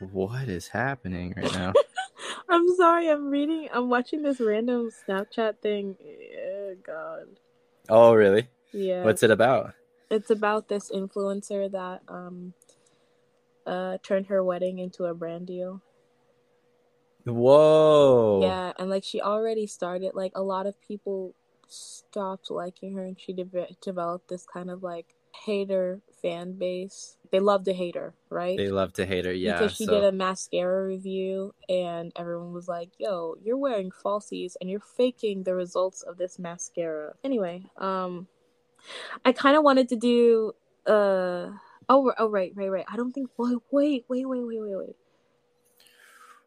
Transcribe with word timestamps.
What 0.00 0.48
is 0.48 0.68
happening 0.68 1.34
right 1.36 1.52
now? 1.52 1.72
I'm 2.48 2.74
sorry. 2.76 3.08
I'm 3.08 3.30
reading. 3.30 3.68
I'm 3.72 3.88
watching 3.88 4.22
this 4.22 4.40
random 4.40 4.90
Snapchat 5.08 5.58
thing. 5.60 5.96
Oh 6.00 6.74
God. 6.84 7.26
oh, 7.88 8.14
really? 8.14 8.48
Yeah. 8.72 9.04
What's 9.04 9.22
it 9.22 9.30
about? 9.30 9.74
It's 10.10 10.30
about 10.30 10.68
this 10.68 10.90
influencer 10.90 11.70
that 11.72 12.02
um 12.08 12.54
uh 13.66 13.98
turned 14.02 14.26
her 14.28 14.42
wedding 14.42 14.78
into 14.78 15.04
a 15.04 15.14
brand 15.14 15.46
deal. 15.46 15.82
Whoa. 17.24 18.40
Yeah, 18.42 18.72
and 18.78 18.88
like 18.88 19.04
she 19.04 19.20
already 19.20 19.66
started 19.66 20.12
like 20.14 20.32
a 20.34 20.42
lot 20.42 20.66
of 20.66 20.80
people 20.80 21.34
stopped 21.66 22.50
liking 22.50 22.94
her 22.94 23.04
and 23.04 23.20
she 23.20 23.32
de- 23.32 23.76
developed 23.82 24.28
this 24.28 24.46
kind 24.46 24.70
of 24.70 24.82
like 24.82 25.14
hater 25.44 26.00
fan 26.22 26.52
base. 26.52 27.16
They 27.30 27.40
love 27.40 27.64
to 27.64 27.72
hate 27.72 27.94
her, 27.94 28.14
right? 28.30 28.56
They 28.56 28.68
love 28.68 28.92
to 28.94 29.06
hate 29.06 29.24
her. 29.24 29.32
Yeah. 29.32 29.58
because 29.58 29.76
she 29.76 29.84
so 29.84 29.92
did 29.92 30.04
a 30.04 30.12
mascara 30.12 30.86
review 30.86 31.54
and 31.68 32.12
everyone 32.16 32.52
was 32.52 32.68
like, 32.68 32.90
"Yo, 32.98 33.36
you're 33.42 33.56
wearing 33.56 33.90
falsies 33.90 34.54
and 34.60 34.70
you're 34.70 34.80
faking 34.80 35.42
the 35.42 35.54
results 35.54 36.02
of 36.02 36.16
this 36.16 36.38
mascara." 36.38 37.14
Anyway, 37.24 37.64
um 37.76 38.28
I 39.24 39.32
kind 39.32 39.56
of 39.56 39.62
wanted 39.62 39.88
to 39.90 39.96
do 39.96 40.52
uh 40.86 41.50
oh 41.88 42.12
oh 42.18 42.28
right 42.30 42.52
right 42.54 42.70
right. 42.70 42.86
I 42.90 42.96
don't 42.96 43.12
think 43.12 43.30
wait 43.36 43.58
wait 43.70 44.04
wait 44.08 44.26
wait 44.26 44.44
wait 44.46 44.60
wait 44.60 44.76
wait. 44.76 44.96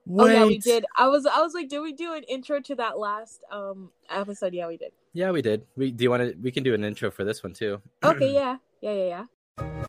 Oh 0.10 0.26
yeah, 0.26 0.46
we 0.46 0.58
did. 0.58 0.86
I 0.98 1.08
was 1.08 1.26
I 1.26 1.42
was 1.42 1.54
like, 1.54 1.70
did 1.70 1.80
we 1.80 1.94
do 1.94 2.14
an 2.14 2.24
intro 2.24 2.60
to 2.60 2.76
that 2.76 2.98
last 2.98 3.44
um 3.52 3.92
episode? 4.10 4.54
Yeah, 4.54 4.68
we 4.68 4.78
did. 4.78 4.92
Yeah, 5.14 5.32
we 5.32 5.42
did. 5.42 5.66
We 5.76 5.92
do 5.92 6.04
you 6.04 6.10
want 6.10 6.24
to? 6.24 6.36
We 6.42 6.52
can 6.52 6.64
do 6.64 6.74
an 6.74 6.84
intro 6.84 7.12
for 7.12 7.24
this 7.24 7.44
one 7.44 7.54
too. 7.54 7.82
Okay, 8.04 8.34
yeah. 8.34 8.58
Yeah, 8.82 8.94
yeah, 8.94 9.26
yeah. 9.60 9.86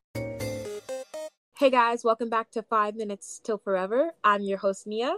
Hey 1.63 1.71
guys, 1.71 2.03
welcome 2.03 2.29
back 2.29 2.51
to 2.51 2.63
5 2.65 2.97
Minutes 2.97 3.41
Till 3.41 3.57
Forever. 3.57 4.11
I'm 4.25 4.43
your 4.43 4.59
host 4.59 4.85
Nia. 4.85 5.15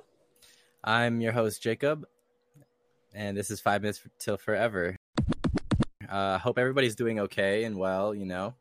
I'm 0.84 1.22
your 1.22 1.32
host 1.32 1.62
Jacob, 1.62 2.06
and 3.14 3.34
this 3.34 3.50
is 3.50 3.62
Five 3.62 3.80
Minutes 3.80 4.02
Till 4.18 4.36
Forever. 4.36 4.94
Uh, 6.06 6.36
hope 6.36 6.58
everybody's 6.58 6.96
doing 6.96 7.18
okay 7.20 7.64
and 7.64 7.78
well. 7.78 8.14
You 8.14 8.26
know, 8.26 8.56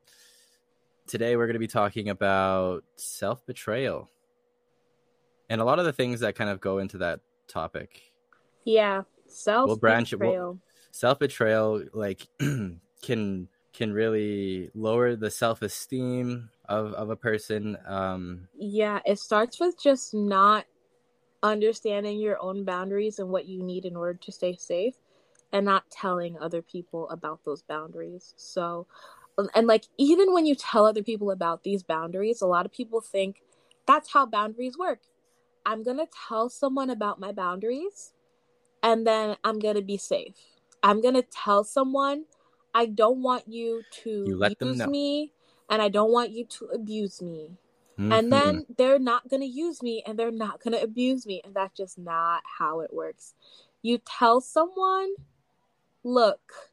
today 1.07 1.35
we're 1.35 1.45
going 1.45 1.55
to 1.55 1.59
be 1.59 1.67
talking 1.67 2.07
about 2.07 2.85
self 2.95 3.45
betrayal, 3.45 4.09
and 5.49 5.59
a 5.59 5.65
lot 5.65 5.77
of 5.77 5.83
the 5.83 5.91
things 5.91 6.21
that 6.21 6.35
kind 6.35 6.49
of 6.49 6.61
go 6.61 6.77
into 6.77 6.99
that 6.99 7.19
topic. 7.49 8.13
Yeah, 8.63 9.01
self 9.27 9.67
We'll 9.67 9.91
it- 9.91 10.19
we'll- 10.19 10.59
Self 10.91 11.19
betrayal, 11.19 11.83
like, 11.91 12.29
can 12.39 13.49
can 13.73 13.91
really 13.91 14.71
lower 14.73 15.17
the 15.17 15.29
self 15.29 15.61
esteem 15.61 16.49
of 16.69 16.93
of 16.93 17.09
a 17.09 17.15
person. 17.15 17.77
Um, 17.85 18.47
Yeah, 18.57 18.99
it 19.05 19.19
starts 19.19 19.59
with 19.59 19.81
just 19.81 20.13
not 20.13 20.65
understanding 21.41 22.19
your 22.19 22.41
own 22.41 22.63
boundaries 22.63 23.19
and 23.19 23.29
what 23.29 23.45
you 23.47 23.61
need 23.61 23.85
in 23.85 23.95
order 23.95 24.17
to 24.17 24.31
stay 24.31 24.55
safe 24.55 24.95
and 25.51 25.65
not 25.65 25.89
telling 25.91 26.37
other 26.39 26.61
people 26.61 27.09
about 27.09 27.41
those 27.45 27.61
boundaries. 27.61 28.33
So, 28.37 28.87
and 29.55 29.67
like, 29.67 29.85
even 29.97 30.33
when 30.33 30.45
you 30.45 30.55
tell 30.55 30.85
other 30.85 31.03
people 31.03 31.31
about 31.31 31.63
these 31.63 31.83
boundaries, 31.83 32.41
a 32.41 32.47
lot 32.47 32.65
of 32.65 32.71
people 32.71 33.01
think 33.01 33.41
that's 33.85 34.13
how 34.13 34.25
boundaries 34.25 34.77
work. 34.77 35.01
I'm 35.65 35.83
going 35.83 35.97
to 35.97 36.07
tell 36.27 36.49
someone 36.49 36.89
about 36.89 37.19
my 37.19 37.31
boundaries 37.31 38.13
and 38.81 39.05
then 39.05 39.37
I'm 39.43 39.59
going 39.59 39.75
to 39.75 39.81
be 39.81 39.97
safe. 39.97 40.35
I'm 40.81 41.01
going 41.01 41.13
to 41.15 41.23
tell 41.23 41.63
someone 41.63 42.25
I 42.73 42.85
don't 42.87 43.21
want 43.21 43.47
you 43.47 43.83
to 44.03 44.09
You 44.27 44.37
let 44.37 44.59
them 44.59 44.69
use 44.69 44.77
know. 44.79 44.87
me 44.87 45.31
and 45.69 45.81
I 45.81 45.89
don't 45.89 46.11
want 46.11 46.31
you 46.31 46.45
to 46.45 46.65
abuse 46.65 47.21
me. 47.21 47.57
Mhm. 47.97 48.11
and 48.17 48.31
then 48.33 48.65
they're 48.77 48.99
not 48.99 49.29
going 49.29 49.41
to 49.41 49.47
use 49.47 49.83
me 49.83 50.03
and 50.05 50.17
they're 50.17 50.31
not 50.31 50.59
going 50.61 50.73
to 50.73 50.81
abuse 50.81 51.27
me 51.27 51.41
and 51.45 51.53
that's 51.53 51.77
just 51.77 51.97
not 51.97 52.41
how 52.57 52.79
it 52.79 52.91
works. 52.91 53.35
You 53.83 53.99
tell 53.99 54.41
someone 54.41 55.13
look 56.03 56.71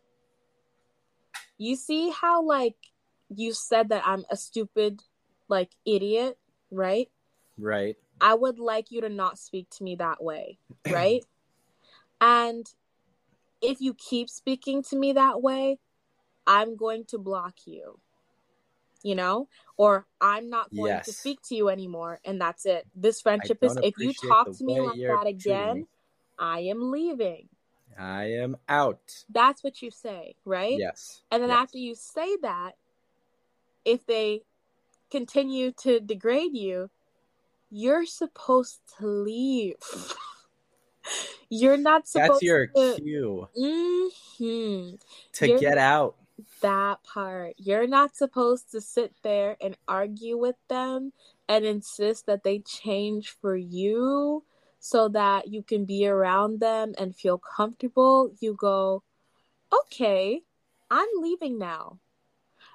you 1.58 1.76
see 1.76 2.10
how 2.10 2.42
like 2.42 2.74
you 3.28 3.52
said 3.52 3.90
that 3.90 4.02
i'm 4.04 4.24
a 4.30 4.36
stupid 4.36 5.02
like 5.48 5.70
idiot 5.84 6.36
right? 6.72 7.08
Right, 7.58 7.96
i 8.20 8.34
would 8.34 8.58
like 8.58 8.90
you 8.90 9.00
to 9.02 9.08
not 9.08 9.38
speak 9.38 9.68
to 9.70 9.84
me 9.84 9.94
that 9.96 10.22
way 10.22 10.58
right? 10.90 11.24
And 12.20 12.66
if 13.60 13.80
you 13.80 13.94
keep 13.94 14.28
speaking 14.28 14.82
to 14.84 14.96
me 14.96 15.12
that 15.12 15.42
way 15.42 15.78
i'm 16.46 16.76
going 16.76 17.04
to 17.04 17.18
block 17.18 17.54
you 17.66 18.00
you 19.02 19.14
know 19.14 19.48
or 19.76 20.06
i'm 20.20 20.50
not 20.50 20.68
going 20.74 21.00
to 21.04 21.12
speak 21.12 21.40
to 21.42 21.54
you 21.54 21.68
anymore 21.68 22.20
and 22.24 22.40
that's 22.40 22.66
it 22.66 22.86
this 22.94 23.20
friendship 23.20 23.58
is 23.62 23.78
if 23.82 23.94
you 23.98 24.12
talk 24.28 24.52
to 24.52 24.64
me 24.64 24.80
like 24.80 24.98
that 25.06 25.26
again 25.26 25.86
i 26.38 26.60
am 26.60 26.90
leaving 26.90 27.48
I 27.98 28.24
am 28.32 28.56
out. 28.68 29.24
that's 29.28 29.62
what 29.62 29.82
you 29.82 29.90
say 29.90 30.34
right 30.44 30.78
Yes. 30.78 31.22
and 31.30 31.42
then 31.42 31.50
yes. 31.50 31.58
after 31.58 31.78
you 31.78 31.94
say 31.94 32.36
that 32.42 32.72
if 33.84 34.06
they 34.06 34.42
continue 35.10 35.72
to 35.82 36.00
degrade 36.00 36.54
you 36.56 36.88
you're 37.70 38.06
supposed 38.06 38.80
to 38.98 39.06
leave 39.06 39.74
you're 41.50 41.76
not 41.76 42.06
supposed 42.06 42.30
That's 42.30 42.42
your 42.42 42.66
to 42.68 42.94
cue 42.96 43.48
hmm 44.38 44.94
to 45.32 45.46
You're- 45.46 45.60
get 45.60 45.78
out. 45.78 46.16
That 46.60 47.02
part. 47.02 47.54
You're 47.58 47.86
not 47.86 48.16
supposed 48.16 48.70
to 48.72 48.80
sit 48.80 49.14
there 49.22 49.56
and 49.60 49.76
argue 49.86 50.36
with 50.36 50.56
them 50.68 51.12
and 51.48 51.64
insist 51.64 52.26
that 52.26 52.44
they 52.44 52.60
change 52.60 53.36
for 53.40 53.56
you 53.56 54.44
so 54.78 55.08
that 55.08 55.48
you 55.48 55.62
can 55.62 55.84
be 55.84 56.06
around 56.06 56.60
them 56.60 56.94
and 56.98 57.14
feel 57.14 57.38
comfortable. 57.38 58.32
You 58.40 58.54
go, 58.54 59.02
okay, 59.72 60.42
I'm 60.90 61.08
leaving 61.16 61.58
now. 61.58 61.98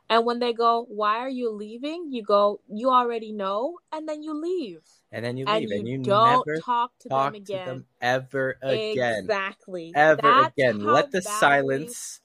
And 0.10 0.26
when 0.26 0.40
they 0.40 0.54
go, 0.54 0.86
why 0.88 1.18
are 1.18 1.30
you 1.30 1.52
leaving? 1.52 2.12
You 2.12 2.22
go, 2.24 2.62
you 2.72 2.92
already 2.92 3.32
know. 3.32 3.80
And 3.92 4.08
then 4.08 4.22
you 4.22 4.34
leave. 4.40 4.82
And 5.12 5.26
then 5.26 5.36
you 5.38 5.46
And 5.48 5.62
leave, 5.62 5.72
you, 5.72 5.80
and 5.80 5.88
you 5.88 5.98
don't 5.98 6.24
never 6.24 6.60
talk 6.62 6.92
to 7.00 7.10
talk 7.10 7.34
them 7.34 7.42
to 7.42 7.42
again. 7.42 7.66
them 7.66 7.86
ever 8.02 8.58
again. 8.62 9.24
Exactly. 9.24 9.94
Ever 9.96 10.22
That's 10.22 10.58
again. 10.58 10.84
Let 10.84 11.12
the 11.12 11.22
silence 11.22 12.22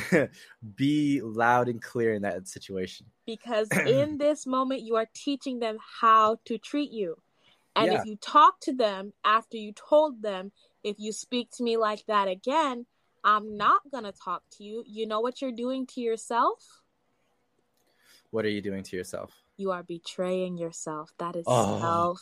be 0.76 1.20
loud 1.22 1.68
and 1.68 1.82
clear 1.82 2.12
in 2.14 2.22
that 2.22 2.48
situation. 2.48 3.06
because 3.26 3.68
in 3.86 4.18
this 4.18 4.46
moment 4.46 4.82
you 4.82 4.96
are 4.96 5.08
teaching 5.14 5.58
them 5.60 5.78
how 6.00 6.36
to 6.44 6.58
treat 6.58 6.90
you 6.90 7.16
and 7.76 7.90
Yeah. 7.92 7.98
if 7.98 8.04
you 8.04 8.16
talk 8.16 8.60
to 8.60 8.72
them 8.72 9.12
after 9.24 9.56
you 9.56 9.72
told 9.72 10.22
them 10.22 10.52
if 10.82 10.96
you 10.98 11.12
speak 11.12 11.50
to 11.52 11.62
me 11.62 11.76
like 11.76 12.04
that 12.06 12.26
again 12.28 12.86
i'm 13.24 13.56
not 13.56 13.80
going 13.90 14.04
to 14.04 14.12
talk 14.12 14.42
to 14.50 14.64
you 14.64 14.82
you 14.86 15.06
know 15.06 15.20
what 15.20 15.40
you're 15.40 15.52
doing 15.64 15.86
to 15.86 16.00
yourself 16.00 16.82
What 18.30 18.44
are 18.44 18.50
you 18.50 18.60
doing 18.62 18.82
to 18.84 18.96
yourself? 18.96 19.30
you 19.56 19.70
are 19.70 19.82
betraying 19.82 20.56
yourself 20.58 21.12
that 21.18 21.36
is 21.36 21.44
Oh, 21.46 21.68
self 21.78 22.20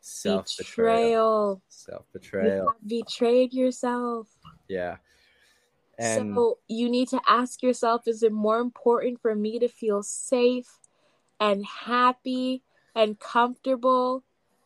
Self 0.00 0.56
betrayal. 0.58 1.62
Self 1.68 2.04
betrayal. 2.12 2.72
betrayed 2.86 3.52
yourself 3.52 4.28
Yeah. 4.68 4.96
And 5.98 6.34
so 6.34 6.58
you 6.68 6.90
need 6.90 7.08
to 7.08 7.20
ask 7.26 7.62
yourself 7.62 8.06
is 8.06 8.22
it 8.22 8.32
more 8.32 8.60
important 8.60 9.20
for 9.20 9.34
me 9.34 9.58
to 9.58 9.68
feel 9.68 10.02
safe 10.02 10.78
and 11.40 11.64
happy 11.64 12.62
and 12.94 13.18
comfortable 13.18 14.24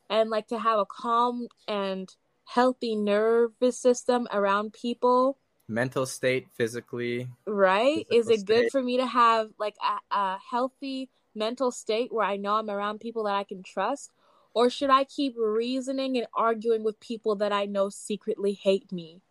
and 0.09 0.31
like 0.31 0.49
to 0.49 0.59
have 0.59 0.79
a 0.79 0.87
calm 0.87 1.49
and 1.69 2.15
healthy 2.45 2.97
nervous 2.97 3.79
system 3.79 4.27
around 4.33 4.73
people? 4.73 5.39
Mental 5.69 6.05
state, 6.05 6.49
physically. 6.57 7.29
right? 7.47 8.05
is 8.11 8.29
it 8.29 8.45
good 8.45 8.71
for 8.73 8.83
me 8.83 8.97
to 8.97 9.07
have 9.07 9.51
like 9.57 9.77
a, 9.81 10.17
a 10.17 10.39
healthy 10.51 11.09
mental 11.33 11.71
state 11.71 12.13
where 12.13 12.27
i 12.27 12.37
know 12.37 12.55
i'm 12.55 12.69
around 12.69 12.99
people 12.99 13.25
that 13.25 13.35
i 13.35 13.45
can 13.45 13.63
trust? 13.63 14.11
Or 14.53 14.69
should 14.69 14.91
i 14.91 15.05
keep 15.05 15.37
reasoning 15.39 16.17
and 16.17 16.27
arguing 16.35 16.83
with 16.83 16.99
people 16.99 17.37
that 17.37 17.53
i 17.53 17.67
know 17.67 17.89
secretly 17.89 18.53
hate 18.53 18.91
me 18.91 19.23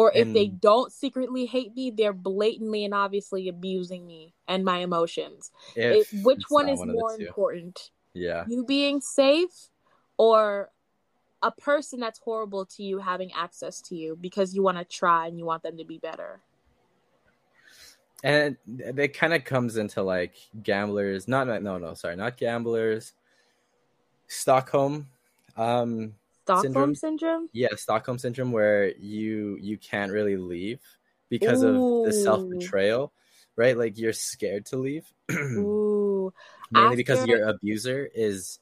or 0.00 0.10
if 0.14 0.32
they 0.32 0.46
don't 0.46 0.90
secretly 0.90 1.44
hate 1.44 1.76
me 1.76 1.90
they're 1.90 2.14
blatantly 2.14 2.86
and 2.86 2.94
obviously 2.94 3.48
abusing 3.48 4.06
me 4.06 4.32
and 4.48 4.64
my 4.64 4.78
emotions. 4.78 5.50
It, 5.76 6.06
which 6.22 6.44
one 6.48 6.70
is 6.70 6.80
the 6.80 6.86
more 6.86 7.14
important? 7.20 7.90
Yeah. 8.14 8.44
you 8.48 8.64
being 8.64 9.02
safe 9.02 9.68
or 10.16 10.70
a 11.42 11.50
person 11.50 12.00
that's 12.00 12.18
horrible 12.18 12.64
to 12.64 12.82
you 12.82 12.98
having 12.98 13.30
access 13.32 13.82
to 13.82 13.94
you 13.94 14.16
because 14.18 14.54
you 14.54 14.62
want 14.62 14.78
to 14.78 14.84
try 14.84 15.26
and 15.26 15.38
you 15.38 15.44
want 15.44 15.62
them 15.62 15.76
to 15.76 15.84
be 15.84 15.98
better? 15.98 16.40
And 18.24 18.56
it, 18.78 18.98
it 18.98 19.08
kind 19.08 19.34
of 19.34 19.44
comes 19.44 19.76
into 19.76 20.02
like 20.02 20.32
gamblers 20.62 21.28
not 21.28 21.46
no 21.46 21.76
no 21.76 21.92
sorry 21.92 22.16
not 22.16 22.38
gamblers. 22.38 23.12
Stockholm 24.28 25.08
um 25.58 26.14
stockholm 26.58 26.94
Syndrome? 26.94 26.94
syndrome? 26.94 27.48
Yeah 27.52 27.68
stockholm 27.76 28.18
syndrome 28.18 28.52
where 28.52 28.94
you 28.96 29.56
you 29.60 29.78
can't 29.78 30.12
really 30.12 30.36
leave 30.36 30.80
because 31.28 31.62
of 31.62 31.82
the 32.04 32.12
self-betrayal 32.12 33.12
right? 33.56 33.76
Like 33.76 33.98
you're 33.98 34.14
scared 34.14 34.66
to 34.66 34.76
leave. 34.78 35.06
Ooh, 35.32 36.32
mainly 36.70 36.96
because 36.96 37.26
your 37.26 37.46
abuser 37.48 38.08
is 38.14 38.58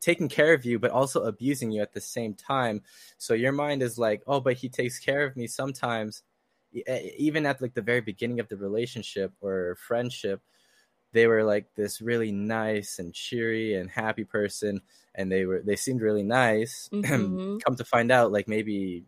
taking 0.00 0.28
care 0.28 0.52
of 0.54 0.64
you 0.64 0.78
but 0.78 0.92
also 0.92 1.24
abusing 1.24 1.72
you 1.72 1.82
at 1.82 1.92
the 1.92 2.00
same 2.00 2.34
time. 2.34 2.82
So 3.18 3.34
your 3.34 3.52
mind 3.52 3.82
is 3.82 3.98
like 3.98 4.22
oh 4.26 4.40
but 4.40 4.54
he 4.54 4.68
takes 4.68 4.98
care 4.98 5.24
of 5.24 5.36
me 5.36 5.46
sometimes. 5.46 6.22
Even 7.18 7.46
at 7.46 7.62
like 7.62 7.74
the 7.74 7.82
very 7.82 8.00
beginning 8.00 8.38
of 8.38 8.48
the 8.48 8.56
relationship 8.56 9.32
or 9.40 9.76
friendship 9.76 10.42
they 11.16 11.26
were 11.26 11.44
like 11.44 11.66
this 11.74 12.02
really 12.02 12.30
nice 12.30 12.98
and 12.98 13.14
cheery 13.14 13.74
and 13.74 13.90
happy 13.90 14.24
person 14.24 14.80
and 15.14 15.32
they 15.32 15.46
were 15.46 15.62
they 15.64 15.76
seemed 15.76 16.02
really 16.02 16.22
nice 16.22 16.90
mm-hmm. 16.92 17.56
come 17.64 17.74
to 17.74 17.84
find 17.84 18.12
out 18.12 18.30
like 18.30 18.46
maybe 18.46 19.02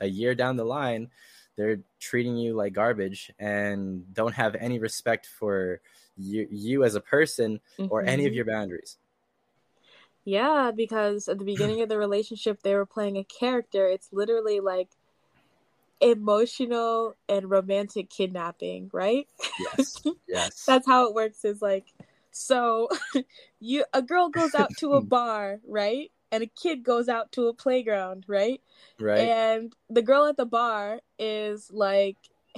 a 0.00 0.06
year 0.06 0.34
down 0.34 0.56
the 0.56 0.64
line 0.64 1.08
they're 1.56 1.80
treating 2.00 2.36
you 2.36 2.54
like 2.54 2.72
garbage 2.72 3.30
and 3.38 4.12
don't 4.12 4.34
have 4.34 4.56
any 4.56 4.78
respect 4.78 5.26
for 5.26 5.80
you, 6.16 6.46
you 6.50 6.84
as 6.84 6.96
a 6.96 7.00
person 7.00 7.60
mm-hmm. 7.78 7.90
or 7.90 8.02
any 8.02 8.24
of 8.24 8.30
mm-hmm. 8.30 8.36
your 8.36 8.44
boundaries 8.44 8.98
yeah 10.24 10.70
because 10.74 11.28
at 11.28 11.38
the 11.38 11.44
beginning 11.44 11.80
of 11.80 11.88
the 11.88 11.98
relationship 11.98 12.62
they 12.62 12.74
were 12.74 12.86
playing 12.86 13.16
a 13.16 13.24
character 13.24 13.86
it's 13.86 14.08
literally 14.12 14.60
like 14.60 14.90
emotional 16.04 17.16
and 17.28 17.50
romantic 17.50 18.10
kidnapping, 18.10 18.90
right? 18.92 19.26
Yes. 19.58 20.02
Yes. 20.28 20.64
That's 20.66 20.86
how 20.86 21.08
it 21.08 21.14
works 21.14 21.44
is 21.44 21.62
like 21.62 21.86
so 22.32 22.88
you 23.60 23.84
a 23.92 24.02
girl 24.02 24.28
goes 24.28 24.54
out 24.54 24.70
to 24.78 24.94
a 24.94 25.00
bar, 25.04 25.60
right? 25.66 26.10
And 26.32 26.42
a 26.42 26.46
kid 26.46 26.82
goes 26.82 27.08
out 27.08 27.30
to 27.32 27.46
a 27.46 27.54
playground, 27.54 28.24
right? 28.26 28.60
Right. 28.98 29.20
And 29.20 29.72
the 29.88 30.02
girl 30.02 30.26
at 30.26 30.36
the 30.36 30.44
bar 30.44 31.00
is 31.18 31.70
like 31.72 32.16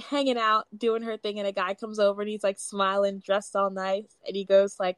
hanging 0.09 0.37
out, 0.37 0.65
doing 0.75 1.03
her 1.03 1.17
thing, 1.17 1.37
and 1.37 1.47
a 1.47 1.51
guy 1.51 1.75
comes 1.75 1.99
over 1.99 2.21
and 2.21 2.29
he's 2.29 2.43
like 2.43 2.59
smiling, 2.59 3.19
dressed 3.19 3.55
all 3.55 3.69
nice, 3.69 4.17
and 4.25 4.35
he 4.35 4.43
goes 4.43 4.79
like, 4.79 4.97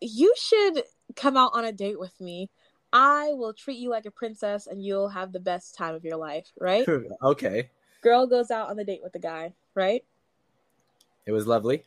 You 0.00 0.32
should 0.38 0.84
come 1.14 1.36
out 1.36 1.52
on 1.52 1.66
a 1.66 1.72
date 1.72 2.00
with 2.00 2.18
me. 2.20 2.48
I 2.92 3.32
will 3.32 3.54
treat 3.54 3.78
you 3.78 3.88
like 3.90 4.06
a 4.06 4.10
princess 4.10 4.66
and 4.66 4.84
you'll 4.84 5.08
have 5.08 5.32
the 5.32 5.40
best 5.40 5.74
time 5.74 5.94
of 5.94 6.04
your 6.04 6.16
life, 6.16 6.52
right? 6.60 6.84
okay. 7.22 7.70
Girl 8.02 8.26
goes 8.26 8.50
out 8.50 8.68
on 8.68 8.76
the 8.76 8.84
date 8.84 9.00
with 9.02 9.12
the 9.12 9.18
guy, 9.18 9.54
right? 9.74 10.04
It 11.24 11.32
was 11.32 11.46
lovely. 11.46 11.84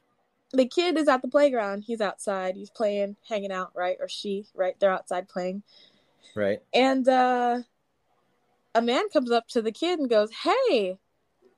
The 0.53 0.65
kid 0.65 0.97
is 0.97 1.07
at 1.07 1.21
the 1.21 1.27
playground. 1.27 1.83
He's 1.83 2.01
outside. 2.01 2.55
He's 2.55 2.69
playing, 2.69 3.17
hanging 3.27 3.51
out, 3.51 3.71
right? 3.75 3.97
Or 3.99 4.07
she, 4.07 4.45
right? 4.55 4.79
They're 4.79 4.91
outside 4.93 5.27
playing. 5.27 5.63
Right. 6.35 6.61
And 6.73 7.07
uh 7.07 7.61
a 8.73 8.81
man 8.81 9.09
comes 9.09 9.31
up 9.31 9.47
to 9.49 9.61
the 9.61 9.71
kid 9.71 9.99
and 9.99 10.09
goes, 10.09 10.29
"Hey, 10.43 10.97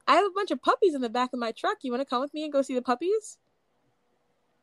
I 0.07 0.15
have 0.15 0.25
a 0.25 0.33
bunch 0.33 0.51
of 0.51 0.61
puppies 0.61 0.93
in 0.95 1.01
the 1.01 1.09
back 1.09 1.33
of 1.33 1.39
my 1.39 1.51
truck. 1.51 1.77
You 1.81 1.91
want 1.91 2.01
to 2.01 2.05
come 2.05 2.21
with 2.21 2.33
me 2.33 2.43
and 2.43 2.53
go 2.53 2.61
see 2.61 2.75
the 2.75 2.81
puppies?" 2.81 3.37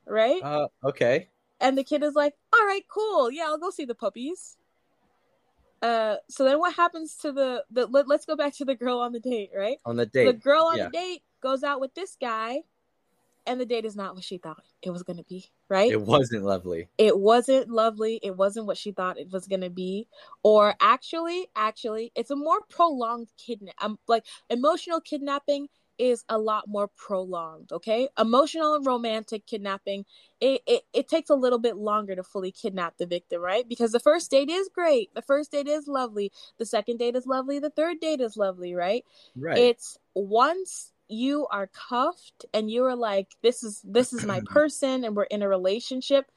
Right? 0.06 0.42
Uh 0.42 0.68
okay. 0.82 1.28
And 1.60 1.78
the 1.78 1.84
kid 1.84 2.02
is 2.02 2.14
like, 2.14 2.34
"All 2.52 2.66
right, 2.66 2.84
cool. 2.88 3.30
Yeah, 3.30 3.44
I'll 3.44 3.58
go 3.58 3.70
see 3.70 3.84
the 3.84 3.94
puppies." 3.94 4.56
Uh, 5.84 6.16
so 6.30 6.44
then 6.44 6.58
what 6.58 6.74
happens 6.74 7.14
to 7.16 7.30
the, 7.30 7.62
the 7.70 7.86
let, 7.86 8.10
us 8.10 8.24
go 8.24 8.34
back 8.34 8.54
to 8.56 8.64
the 8.64 8.74
girl 8.74 9.00
on 9.00 9.12
the 9.12 9.20
date, 9.20 9.50
right? 9.54 9.76
On 9.84 9.96
the 9.96 10.06
date. 10.06 10.24
The 10.24 10.32
girl 10.32 10.64
on 10.64 10.78
yeah. 10.78 10.84
the 10.84 10.90
date 10.90 11.22
goes 11.42 11.62
out 11.62 11.78
with 11.78 11.94
this 11.94 12.16
guy 12.18 12.62
and 13.46 13.60
the 13.60 13.66
date 13.66 13.84
is 13.84 13.94
not 13.94 14.14
what 14.14 14.24
she 14.24 14.38
thought 14.38 14.62
it 14.80 14.90
was 14.90 15.02
going 15.02 15.18
to 15.18 15.24
be, 15.24 15.44
right? 15.68 15.92
It 15.92 16.00
wasn't 16.00 16.42
lovely. 16.42 16.88
It 16.96 17.18
wasn't 17.18 17.68
lovely. 17.68 18.18
It 18.22 18.34
wasn't 18.34 18.64
what 18.64 18.78
she 18.78 18.92
thought 18.92 19.18
it 19.18 19.30
was 19.30 19.46
going 19.46 19.60
to 19.60 19.68
be. 19.68 20.08
Or 20.42 20.74
actually, 20.80 21.48
actually, 21.54 22.12
it's 22.14 22.30
a 22.30 22.36
more 22.36 22.62
prolonged 22.70 23.28
kidnap 23.36 23.74
um, 23.82 23.98
like 24.08 24.24
emotional 24.48 25.02
kidnapping 25.02 25.68
is 25.98 26.24
a 26.28 26.38
lot 26.38 26.64
more 26.68 26.88
prolonged 26.88 27.72
okay? 27.72 28.08
Emotional 28.18 28.74
and 28.74 28.86
romantic 28.86 29.46
kidnapping 29.46 30.04
it, 30.40 30.62
it, 30.66 30.82
it 30.92 31.08
takes 31.08 31.30
a 31.30 31.34
little 31.34 31.58
bit 31.58 31.76
longer 31.76 32.16
to 32.16 32.22
fully 32.22 32.50
kidnap 32.50 32.96
the 32.98 33.06
victim 33.06 33.40
right? 33.40 33.68
Because 33.68 33.92
the 33.92 34.00
first 34.00 34.30
date 34.30 34.50
is 34.50 34.68
great 34.74 35.14
the 35.14 35.22
first 35.22 35.52
date 35.52 35.68
is 35.68 35.86
lovely 35.86 36.32
the 36.58 36.66
second 36.66 36.98
date 36.98 37.16
is 37.16 37.26
lovely 37.26 37.58
the 37.58 37.70
third 37.70 38.00
date 38.00 38.20
is 38.20 38.36
lovely 38.36 38.74
right? 38.74 39.04
Right. 39.36 39.58
It's 39.58 39.98
once 40.14 40.92
you 41.08 41.46
are 41.50 41.68
cuffed 41.68 42.46
and 42.54 42.70
you 42.70 42.84
are 42.84 42.96
like 42.96 43.28
this 43.42 43.62
is 43.62 43.80
this 43.84 44.12
is 44.12 44.24
my 44.24 44.40
person 44.46 45.04
and 45.04 45.14
we're 45.14 45.24
in 45.24 45.42
a 45.42 45.48
relationship 45.48 46.30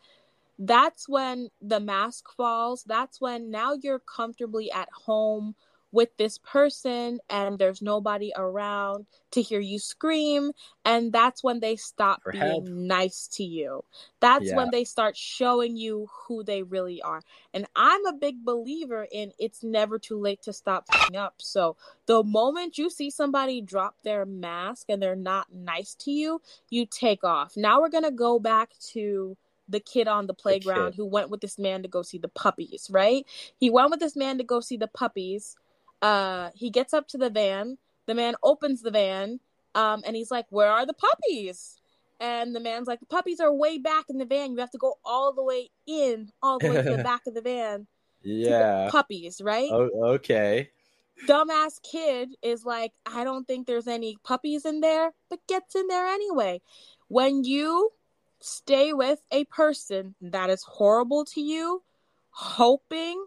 that's 0.59 1.07
when 1.07 1.49
the 1.61 1.79
mask 1.79 2.25
falls 2.35 2.83
that's 2.83 3.21
when 3.21 3.51
now 3.51 3.73
you're 3.81 3.99
comfortably 3.99 4.71
at 4.71 4.89
home 5.05 5.55
with 5.97 6.15
this 6.17 6.37
person 6.37 7.17
and 7.27 7.57
there's 7.57 7.81
nobody 7.81 8.31
around 8.35 9.07
to 9.31 9.41
hear 9.41 9.59
you 9.59 9.79
scream 9.79 10.51
and 10.85 11.11
that's 11.11 11.43
when 11.43 11.59
they 11.59 11.75
stop 11.75 12.21
For 12.21 12.33
being 12.33 12.43
help. 12.43 12.67
nice 12.67 13.27
to 13.29 13.43
you 13.43 13.83
that's 14.19 14.45
yeah. 14.45 14.57
when 14.57 14.69
they 14.69 14.83
start 14.83 15.17
showing 15.17 15.75
you 15.75 16.07
who 16.27 16.43
they 16.43 16.61
really 16.61 17.01
are 17.01 17.23
and 17.51 17.65
i'm 17.75 18.05
a 18.05 18.13
big 18.13 18.45
believer 18.45 19.07
in 19.11 19.31
it's 19.39 19.63
never 19.63 19.97
too 19.97 20.19
late 20.19 20.43
to 20.43 20.53
stop 20.53 20.85
up 21.15 21.33
so 21.39 21.75
the 22.05 22.23
moment 22.23 22.77
you 22.77 22.91
see 22.91 23.09
somebody 23.09 23.59
drop 23.59 23.95
their 24.03 24.23
mask 24.23 24.85
and 24.89 25.01
they're 25.01 25.15
not 25.15 25.51
nice 25.51 25.95
to 25.95 26.11
you 26.11 26.39
you 26.69 26.85
take 26.85 27.23
off 27.23 27.57
now 27.57 27.81
we're 27.81 27.89
going 27.89 28.03
to 28.03 28.11
go 28.11 28.37
back 28.37 28.69
to 28.79 29.35
the 29.67 29.79
kid 29.79 30.07
on 30.07 30.27
the 30.27 30.33
playground 30.35 30.93
the 30.93 30.97
who 30.97 31.05
went 31.07 31.31
with 31.31 31.41
this 31.41 31.57
man 31.57 31.81
to 31.81 31.89
go 31.89 32.01
see 32.01 32.17
the 32.17 32.29
puppies, 32.29 32.87
right? 32.89 33.25
He 33.59 33.69
went 33.69 33.91
with 33.91 33.99
this 33.99 34.15
man 34.15 34.37
to 34.37 34.45
go 34.45 34.61
see 34.61 34.77
the 34.77 34.87
puppies 34.87 35.57
uh, 36.01 36.49
he 36.55 36.69
gets 36.69 36.93
up 36.93 37.07
to 37.09 37.17
the 37.17 37.29
van. 37.29 37.77
The 38.05 38.15
man 38.15 38.35
opens 38.43 38.81
the 38.81 38.91
van, 38.91 39.39
um, 39.75 40.01
and 40.05 40.15
he's 40.15 40.31
like, 40.31 40.45
"Where 40.49 40.71
are 40.71 40.85
the 40.85 40.93
puppies?" 40.93 41.77
And 42.19 42.55
the 42.55 42.59
man's 42.59 42.87
like, 42.87 42.99
"The 42.99 43.05
puppies 43.05 43.39
are 43.39 43.53
way 43.53 43.77
back 43.77 44.05
in 44.09 44.17
the 44.17 44.25
van. 44.25 44.51
You 44.51 44.59
have 44.59 44.71
to 44.71 44.77
go 44.77 44.95
all 45.03 45.33
the 45.33 45.43
way 45.43 45.69
in, 45.85 46.31
all 46.41 46.59
the 46.59 46.69
way 46.69 46.81
to 46.81 46.97
the 46.97 47.03
back 47.03 47.27
of 47.27 47.33
the 47.33 47.41
van." 47.41 47.87
Yeah, 48.21 48.89
puppies, 48.91 49.41
right? 49.41 49.69
Oh, 49.71 49.89
okay. 50.15 50.71
Dumbass 51.27 51.81
kid 51.81 52.35
is 52.41 52.63
like, 52.63 52.93
"I 53.05 53.23
don't 53.23 53.47
think 53.47 53.67
there's 53.67 53.87
any 53.87 54.17
puppies 54.23 54.65
in 54.65 54.81
there," 54.81 55.13
but 55.29 55.45
gets 55.47 55.75
in 55.75 55.87
there 55.87 56.07
anyway. 56.07 56.61
When 57.07 57.43
you 57.43 57.91
stay 58.39 58.93
with 58.93 59.19
a 59.31 59.45
person 59.45 60.15
that 60.21 60.49
is 60.49 60.63
horrible 60.63 61.25
to 61.25 61.41
you, 61.41 61.83
hoping 62.29 63.25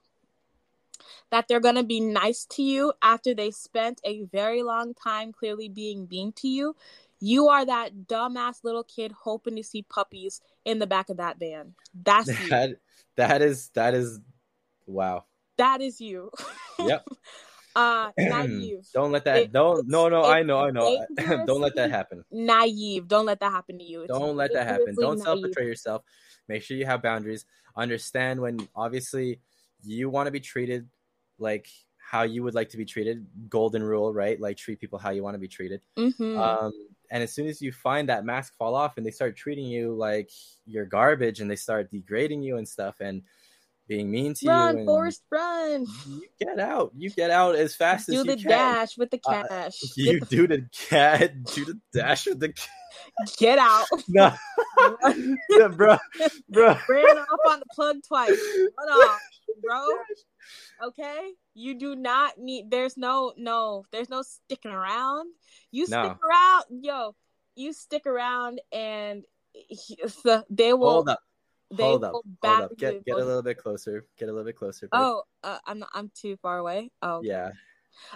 that 1.31 1.49
they're 1.49 1.61
going 1.61 1.77
to 1.77 1.83
be 1.83 2.01
nice 2.01 2.45
to 2.47 2.63
you 2.63 2.93
after 3.03 3.35
they 3.35 3.51
spent 3.51 4.01
a 4.05 4.23
very 4.25 4.63
long 4.63 4.95
time 4.95 5.33
clearly 5.33 5.69
being 5.69 6.09
mean 6.11 6.33
to 6.33 6.49
you. 6.49 6.75
You 7.21 7.49
are 7.49 7.67
that 7.67 8.07
dumbass 8.07 8.65
little 8.65 8.85
kid 8.85 9.13
hoping 9.13 9.57
to 9.57 9.63
see 9.63 9.83
puppies 9.83 10.41
in 10.65 10.79
the 10.79 10.87
back 10.87 11.11
of 11.11 11.19
that 11.19 11.39
van. 11.39 11.75
That's 11.95 12.27
that. 12.49 12.71
You. 12.71 12.77
That 13.17 13.43
is 13.43 13.71
that 13.75 13.95
is 13.95 14.21
wow. 14.87 15.25
That 15.59 15.81
is 15.83 16.01
you. 16.01 16.31
Yep. 16.79 17.07
uh 17.77 18.11
naive. 18.19 18.85
don't 18.93 19.13
let 19.13 19.25
that 19.25 19.37
it, 19.37 19.53
don't 19.53 19.87
no 19.87 20.09
no 20.09 20.25
I 20.25 20.43
know 20.43 20.59
I 20.59 20.71
know. 20.71 21.07
don't 21.47 21.61
let 21.61 21.77
that 21.77 21.91
happen. 21.99 22.25
Naive. 22.31 23.07
Don't 23.07 23.27
let 23.27 23.41
that 23.41 23.53
happen 23.53 23.79
to 23.79 23.85
you. 23.85 24.03
It's 24.03 24.09
don't 24.13 24.37
let 24.37 24.53
that 24.55 24.67
happen. 24.67 24.95
Don't 24.99 25.21
self 25.21 25.41
betray 25.43 25.67
yourself. 25.67 26.03
Make 26.49 26.63
sure 26.63 26.77
you 26.77 26.87
have 26.87 27.03
boundaries. 27.03 27.45
Understand 27.77 28.41
when 28.41 28.69
obviously 28.75 29.41
you 29.83 30.11
want 30.11 30.27
to 30.27 30.33
be 30.33 30.41
treated 30.41 30.89
like 31.41 31.69
how 31.99 32.23
you 32.23 32.43
would 32.43 32.55
like 32.55 32.69
to 32.69 32.77
be 32.77 32.85
treated 32.85 33.25
golden 33.49 33.83
rule 33.83 34.13
right 34.13 34.41
like 34.41 34.57
treat 34.57 34.81
people 34.81 34.99
how 34.99 35.11
you 35.11 35.23
want 35.23 35.35
to 35.35 35.39
be 35.39 35.49
treated 35.49 35.81
mm-hmm. 35.97 36.39
um, 36.39 36.73
and 37.11 37.23
as 37.23 37.33
soon 37.33 37.47
as 37.47 37.61
you 37.63 37.73
find 37.73 38.09
that 38.09 38.25
mask 38.25 38.57
fall 38.57 38.75
off 38.75 38.97
and 38.97 39.07
they 39.07 39.11
start 39.11 39.37
treating 39.37 39.67
you 39.67 39.95
like 39.95 40.31
you're 40.67 40.87
garbage 40.87 41.41
and 41.41 41.51
they 41.51 41.57
start 41.57 41.91
degrading 41.91 42.43
you 42.43 42.57
and 42.57 42.69
stuff 42.69 42.97
and 43.01 43.23
being 43.91 44.09
mean 44.09 44.33
to 44.35 44.45
you. 44.45 44.51
run, 44.51 44.79
you. 44.79 44.85
Forrest, 44.85 45.23
run! 45.31 45.85
You 46.07 46.23
get 46.39 46.61
out. 46.61 46.93
You 46.97 47.11
get 47.11 47.31
out 47.31 47.57
as 47.57 47.75
fast 47.75 48.07
do 48.07 48.13
as 48.13 48.19
you 48.19 48.25
can. 48.25 48.37
Do 48.37 48.43
the 48.43 48.49
dash 48.49 48.97
with 48.97 49.11
the 49.11 49.19
cash. 49.19 49.51
Uh, 49.51 49.71
you 49.97 50.21
the... 50.21 50.27
do 50.27 50.47
the 50.47 50.67
cat. 50.89 51.45
Do 51.45 51.65
the 51.65 51.81
dash 51.93 52.27
with 52.27 52.39
the. 52.39 52.55
Get 53.39 53.59
out. 53.59 53.87
No, 54.09 54.33
yeah, 55.51 55.69
bro, 55.69 55.99
bro. 56.49 56.77
Ran 56.89 57.19
off 57.19 57.41
on 57.49 57.59
the 57.59 57.67
plug 57.75 57.97
twice. 58.07 58.39
Run 58.79 58.89
off, 58.89 59.21
bro. 59.61 59.87
Okay, 60.83 61.33
you 61.55 61.79
do 61.79 61.95
not 61.95 62.39
need. 62.39 62.71
There's 62.71 62.97
no 62.97 63.33
no. 63.37 63.85
There's 63.93 64.09
no 64.09 64.23
sticking 64.23 64.71
around. 64.71 65.31
You 65.71 65.87
stick 65.87 65.97
around, 65.97 66.65
yo. 66.83 67.15
You 67.55 67.73
stick 67.73 68.07
around, 68.07 68.61
and 68.73 69.25
they 70.51 70.73
will. 70.73 70.91
Hold 70.91 71.09
up. 71.09 71.21
Hold 71.79 72.05
up. 72.05 72.13
Hold 72.43 72.63
up. 72.63 72.77
Get 72.79 73.05
get 73.05 73.17
a 73.17 73.25
little 73.25 73.43
bit 73.43 73.59
closer. 73.59 74.07
Get 74.19 74.29
a 74.29 74.33
little 74.33 74.47
bit 74.47 74.57
closer. 74.57 74.89
Oh, 74.93 75.23
uh, 75.45 75.59
I'm 75.67 75.81
not, 75.81 75.91
I'm 75.93 76.11
too 76.15 76.37
far 76.37 76.59
away. 76.59 76.91
Oh. 77.03 77.21
Yeah. 77.23 77.51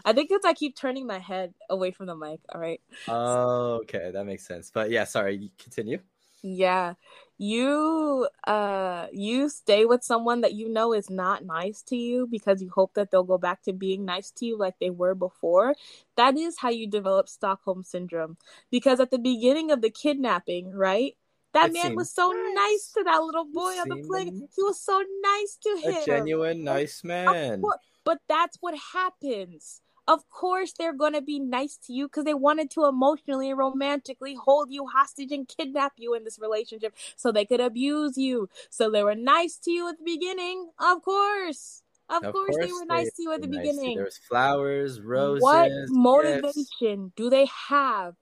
I 0.05 0.13
think 0.13 0.31
it's 0.31 0.47
I 0.47 0.55
keep 0.55 0.77
turning 0.77 1.07
my 1.07 1.19
head 1.19 1.53
away 1.69 1.91
from 1.91 2.07
the 2.07 2.17
mic. 2.17 2.41
All 2.49 2.61
right. 2.61 2.81
Oh, 3.09 3.81
okay, 3.83 4.11
that 4.13 4.25
makes 4.25 4.47
sense. 4.47 4.71
But 4.73 4.91
yeah, 4.91 5.05
sorry. 5.05 5.51
Continue. 5.59 5.99
Yeah 6.43 6.95
you 7.39 8.29
uh 8.47 9.07
you 9.13 9.49
stay 9.49 9.85
with 9.85 10.05
someone 10.05 10.41
that 10.41 10.53
you 10.55 10.69
know 10.69 10.93
is 10.93 11.11
not 11.11 11.45
nice 11.45 11.83
to 11.83 11.97
you 11.97 12.29
because 12.31 12.63
you 12.63 12.71
hope 12.71 12.95
that 12.95 13.11
they'll 13.11 13.25
go 13.25 13.39
back 13.39 13.61
to 13.63 13.73
being 13.73 14.05
nice 14.05 14.31
to 14.31 14.47
you 14.47 14.57
like 14.57 14.75
they 14.79 14.91
were 14.91 15.15
before 15.15 15.75
that 16.17 16.37
is 16.37 16.59
how 16.59 16.71
you 16.71 16.87
develop 16.87 17.29
stockholm 17.29 17.83
syndrome 17.83 18.37
because 18.71 19.01
at 19.01 19.11
the 19.11 19.19
beginning 19.19 19.71
of 19.73 19.81
the 19.83 19.91
kidnapping 19.91 20.71
right 20.73 21.17
That 21.55 21.71
It 21.71 21.75
man 21.75 21.95
was 21.95 22.11
so 22.11 22.31
nice. 22.31 22.55
nice 22.55 22.93
to 22.99 23.05
that 23.05 23.23
little 23.23 23.45
boy 23.47 23.79
on 23.79 23.89
the 23.89 23.97
playground. 23.97 24.49
He 24.57 24.63
was 24.63 24.81
so 24.81 25.03
nice 25.23 25.57
to 25.63 25.71
him. 25.87 26.03
A 26.03 26.05
genuine 26.05 26.65
nice 26.65 27.05
man. 27.05 27.63
but 28.05 28.19
that's 28.29 28.59
what 28.61 28.75
happens. 28.93 29.81
Of 30.07 30.29
course, 30.29 30.73
they're 30.73 30.93
gonna 30.93 31.23
be 31.23 31.39
nice 31.39 31.79
to 31.87 31.93
you 31.93 32.09
because 32.09 32.25
they 32.25 32.35
wanted 32.35 32.71
to 32.73 32.85
emotionally 32.85 33.49
and 33.51 33.59
romantically 33.59 34.35
hold 34.35 34.71
you 34.71 34.87
hostage 34.87 35.33
and 35.33 35.49
kidnap 35.49 35.95
you 35.97 36.15
in 36.15 36.25
this 36.25 36.39
relationship 36.39 36.95
so 37.17 37.33
they 37.33 37.47
could 37.47 37.61
abuse 37.61 38.19
you. 38.19 38.49
So 38.69 38.91
they 38.91 39.03
were 39.03 39.15
nice 39.15 39.57
to 39.59 39.71
you 39.71 39.89
at 39.89 39.99
the 39.99 40.05
beginning. 40.05 40.71
Of 40.79 41.03
course. 41.03 41.83
Of, 42.11 42.23
course, 42.33 42.57
they 42.61 42.71
were 42.71 42.85
nice 42.85 43.13
to 43.15 43.23
you 43.23 43.33
at 43.33 43.41
the 43.41 43.49
nice 43.49 43.61
beginning. 43.61 43.97
There 43.97 44.05
was 44.05 44.19
flowers, 44.19 45.01
roses. 45.01 45.43
what 45.43 45.69
gifts. 45.69 45.91
motivation 45.91 47.13
do 47.17 47.31
they 47.31 47.49
have 47.69 48.15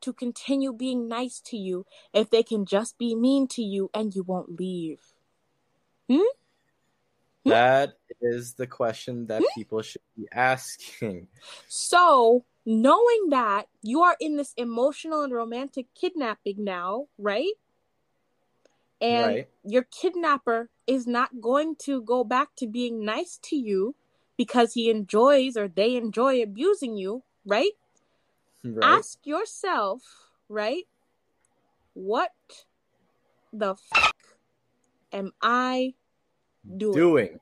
to 0.00 0.12
continue 0.12 0.72
being 0.72 1.06
nice 1.06 1.40
to 1.46 1.56
you 1.56 1.86
if 2.12 2.30
they 2.30 2.42
can 2.42 2.66
just 2.66 2.98
be 2.98 3.14
mean 3.14 3.46
to 3.48 3.62
you 3.62 3.88
and 3.94 4.14
you 4.14 4.24
won't 4.24 4.58
leave? 4.58 4.98
Hmm? 6.08 6.22
That 7.44 7.99
is 8.20 8.54
the 8.54 8.66
question 8.66 9.26
that 9.26 9.40
hmm? 9.40 9.48
people 9.54 9.82
should 9.82 10.02
be 10.16 10.28
asking. 10.32 11.28
So, 11.68 12.44
knowing 12.66 13.30
that 13.30 13.66
you 13.82 14.02
are 14.02 14.16
in 14.20 14.36
this 14.36 14.52
emotional 14.56 15.22
and 15.22 15.32
romantic 15.32 15.86
kidnapping 15.94 16.64
now, 16.64 17.06
right? 17.18 17.52
And 19.00 19.26
right? 19.26 19.48
your 19.64 19.84
kidnapper 19.84 20.68
is 20.86 21.06
not 21.06 21.40
going 21.40 21.76
to 21.84 22.02
go 22.02 22.22
back 22.22 22.48
to 22.56 22.66
being 22.66 23.04
nice 23.04 23.38
to 23.44 23.56
you 23.56 23.94
because 24.36 24.74
he 24.74 24.90
enjoys 24.90 25.56
or 25.56 25.68
they 25.68 25.96
enjoy 25.96 26.42
abusing 26.42 26.96
you, 26.96 27.22
right? 27.46 27.72
Right. 28.62 28.98
Ask 28.98 29.26
yourself, 29.26 30.02
right? 30.48 30.84
What 31.94 32.32
the 33.52 33.74
fuck 33.74 34.16
am 35.12 35.32
I 35.40 35.94
doing? 36.76 36.92
doing. 36.94 37.40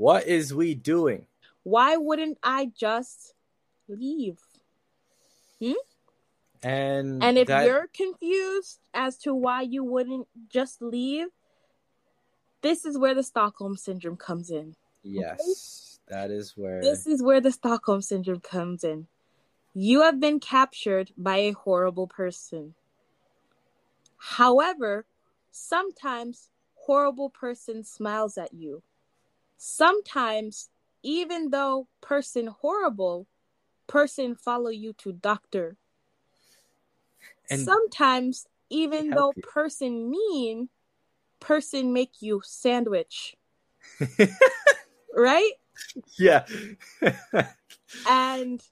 What 0.00 0.26
is 0.26 0.54
we 0.54 0.74
doing? 0.74 1.26
Why 1.62 1.98
wouldn't 1.98 2.38
I 2.42 2.72
just 2.74 3.34
leave? 3.86 4.38
Hmm? 5.60 5.72
And 6.62 7.22
And 7.22 7.36
if 7.36 7.48
that, 7.48 7.66
you're 7.66 7.86
confused 7.92 8.78
as 8.94 9.18
to 9.18 9.34
why 9.34 9.60
you 9.60 9.84
wouldn't 9.84 10.26
just 10.48 10.80
leave, 10.80 11.26
this 12.62 12.86
is 12.86 12.96
where 12.96 13.14
the 13.14 13.22
Stockholm 13.22 13.76
syndrome 13.76 14.16
comes 14.16 14.50
in. 14.50 14.74
yes, 15.02 15.98
that 16.08 16.30
is 16.30 16.56
where 16.56 16.80
This 16.80 17.06
is 17.06 17.22
where 17.22 17.42
the 17.42 17.52
Stockholm 17.52 18.00
syndrome 18.00 18.40
comes 18.40 18.82
in. 18.82 19.06
You 19.74 20.00
have 20.00 20.18
been 20.18 20.40
captured 20.40 21.10
by 21.18 21.36
a 21.36 21.52
horrible 21.52 22.06
person. 22.06 22.74
However, 24.16 25.04
sometimes 25.50 26.48
horrible 26.72 27.28
person 27.28 27.84
smiles 27.84 28.38
at 28.38 28.54
you. 28.54 28.82
Sometimes 29.62 30.70
even 31.02 31.50
though 31.50 31.86
person 32.00 32.46
horrible, 32.46 33.26
person 33.86 34.34
follow 34.34 34.70
you 34.70 34.94
to 34.94 35.12
doctor. 35.12 35.76
And- 37.50 37.60
Sometimes 37.60 38.46
even 38.70 39.10
though 39.10 39.34
you. 39.36 39.42
person 39.42 40.10
mean, 40.10 40.70
person 41.40 41.92
make 41.92 42.22
you 42.22 42.40
sandwich, 42.42 43.36
right? 45.14 45.52
yeah. 46.18 46.46
And 48.08 48.62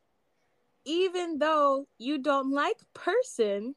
even 0.87 1.39
though 1.39 1.87
you 1.99 2.17
don't 2.17 2.51
like 2.51 2.79
person, 2.95 3.75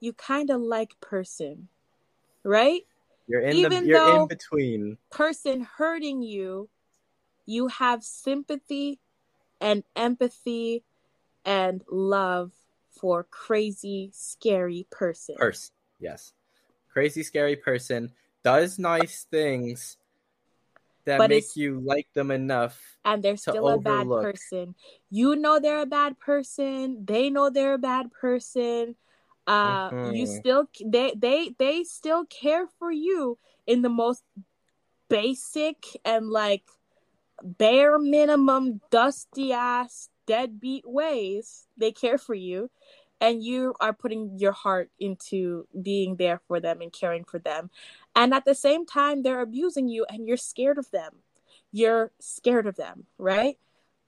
you 0.00 0.12
kind 0.12 0.50
of 0.50 0.60
like 0.60 1.00
person, 1.00 1.68
right? 2.42 2.82
You're 3.26 3.40
in 3.42 3.56
Even 3.56 3.82
the 3.82 3.86
you're 3.88 3.98
though- 3.98 4.22
in 4.22 4.28
between. 4.28 4.98
Person 5.10 5.62
hurting 5.76 6.22
you, 6.22 6.68
you 7.46 7.68
have 7.68 8.02
sympathy 8.04 8.98
and 9.60 9.82
empathy 9.94 10.82
and 11.44 11.82
love 11.90 12.52
for 12.90 13.24
crazy, 13.24 14.10
scary 14.12 14.86
person. 14.90 15.36
person. 15.36 15.72
Yes. 16.00 16.32
Crazy 16.92 17.22
scary 17.22 17.56
person 17.56 18.12
does 18.42 18.78
nice 18.78 19.24
things 19.30 19.96
that 21.04 21.18
But 21.18 21.30
make 21.30 21.56
you 21.56 21.80
like 21.80 22.08
them 22.14 22.30
enough. 22.30 22.98
and 23.04 23.22
they're 23.22 23.36
still 23.36 23.68
a 23.68 23.78
bad 23.78 24.08
person. 24.08 24.74
You 25.10 25.36
know 25.36 25.60
they're 25.60 25.82
a 25.82 25.86
bad 25.86 26.18
person. 26.18 27.04
They 27.04 27.30
know 27.30 27.48
they're 27.50 27.74
a 27.74 27.78
bad 27.78 28.10
person. 28.12 28.96
Uh, 29.46 29.92
you 30.02 30.26
Mhm. 30.26 30.38
still 30.38 30.68
they 30.84 31.12
they 31.16 31.54
they 31.58 31.84
still 31.84 32.24
care 32.26 32.66
for 32.78 32.90
you 32.90 33.38
in 33.66 33.82
the 33.82 33.88
most 33.88 34.24
basic 35.08 35.84
and 36.04 36.28
like 36.30 36.64
bare 37.42 37.98
minimum 37.98 38.80
dusty 38.90 39.52
ass 39.52 40.08
deadbeat 40.26 40.84
ways. 40.88 41.66
They 41.76 41.92
care 41.92 42.18
for 42.18 42.34
you. 42.34 42.70
And 43.20 43.42
you 43.42 43.74
are 43.80 43.94
putting 43.94 44.38
your 44.38 44.52
heart 44.52 44.90
into 44.98 45.66
being 45.80 46.16
there 46.16 46.40
for 46.46 46.60
them 46.60 46.82
and 46.82 46.92
caring 46.92 47.24
for 47.24 47.38
them. 47.38 47.70
And 48.14 48.34
at 48.34 48.44
the 48.44 48.54
same 48.54 48.84
time, 48.84 49.22
they're 49.22 49.40
abusing 49.40 49.88
you 49.88 50.04
and 50.08 50.26
you're 50.26 50.36
scared 50.36 50.78
of 50.78 50.90
them 50.90 51.22
you're 51.72 52.10
scared 52.20 52.66
of 52.66 52.76
them, 52.76 53.06
right? 53.18 53.58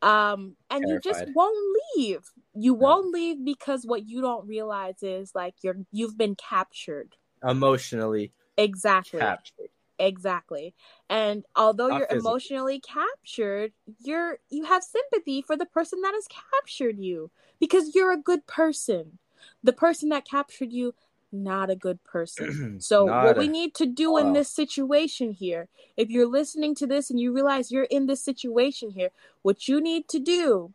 Um, 0.00 0.56
and 0.70 0.88
you 0.88 0.98
just 0.98 1.24
won't 1.34 1.56
leave. 1.96 2.30
You 2.60 2.74
won't 2.74 3.12
leave 3.12 3.44
because 3.44 3.84
what 3.84 4.08
you 4.08 4.20
don't 4.20 4.46
realize 4.46 5.02
is 5.02 5.32
like 5.34 5.54
you're 5.62 5.76
you've 5.92 6.18
been 6.18 6.34
captured. 6.34 7.16
Emotionally 7.42 8.32
Exactly. 8.56 9.20
captured. 9.20 9.68
Exactly. 9.98 10.74
And 11.08 11.44
although 11.56 11.88
Not 11.88 11.98
you're 11.98 12.06
physically. 12.08 12.30
emotionally 12.30 12.80
captured, 12.80 13.72
you're 14.00 14.38
you 14.48 14.64
have 14.64 14.82
sympathy 14.82 15.42
for 15.42 15.56
the 15.56 15.66
person 15.66 16.00
that 16.02 16.14
has 16.14 16.26
captured 16.28 16.98
you 16.98 17.30
because 17.60 17.94
you're 17.94 18.12
a 18.12 18.16
good 18.16 18.46
person. 18.46 19.18
The 19.62 19.72
person 19.72 20.08
that 20.10 20.24
captured 20.24 20.72
you 20.72 20.94
not 21.30 21.70
a 21.70 21.76
good 21.76 22.02
person. 22.04 22.78
So 22.80 23.06
Not 23.06 23.24
what 23.24 23.38
we 23.38 23.48
need 23.48 23.74
to 23.76 23.86
do 23.86 24.16
in 24.16 24.32
this 24.32 24.50
situation 24.50 25.32
here, 25.32 25.68
if 25.96 26.10
you're 26.10 26.28
listening 26.28 26.74
to 26.76 26.86
this 26.86 27.10
and 27.10 27.18
you 27.20 27.32
realize 27.32 27.70
you're 27.70 27.84
in 27.84 28.06
this 28.06 28.24
situation 28.24 28.90
here, 28.90 29.10
what 29.42 29.68
you 29.68 29.80
need 29.80 30.08
to 30.08 30.18
do 30.20 30.72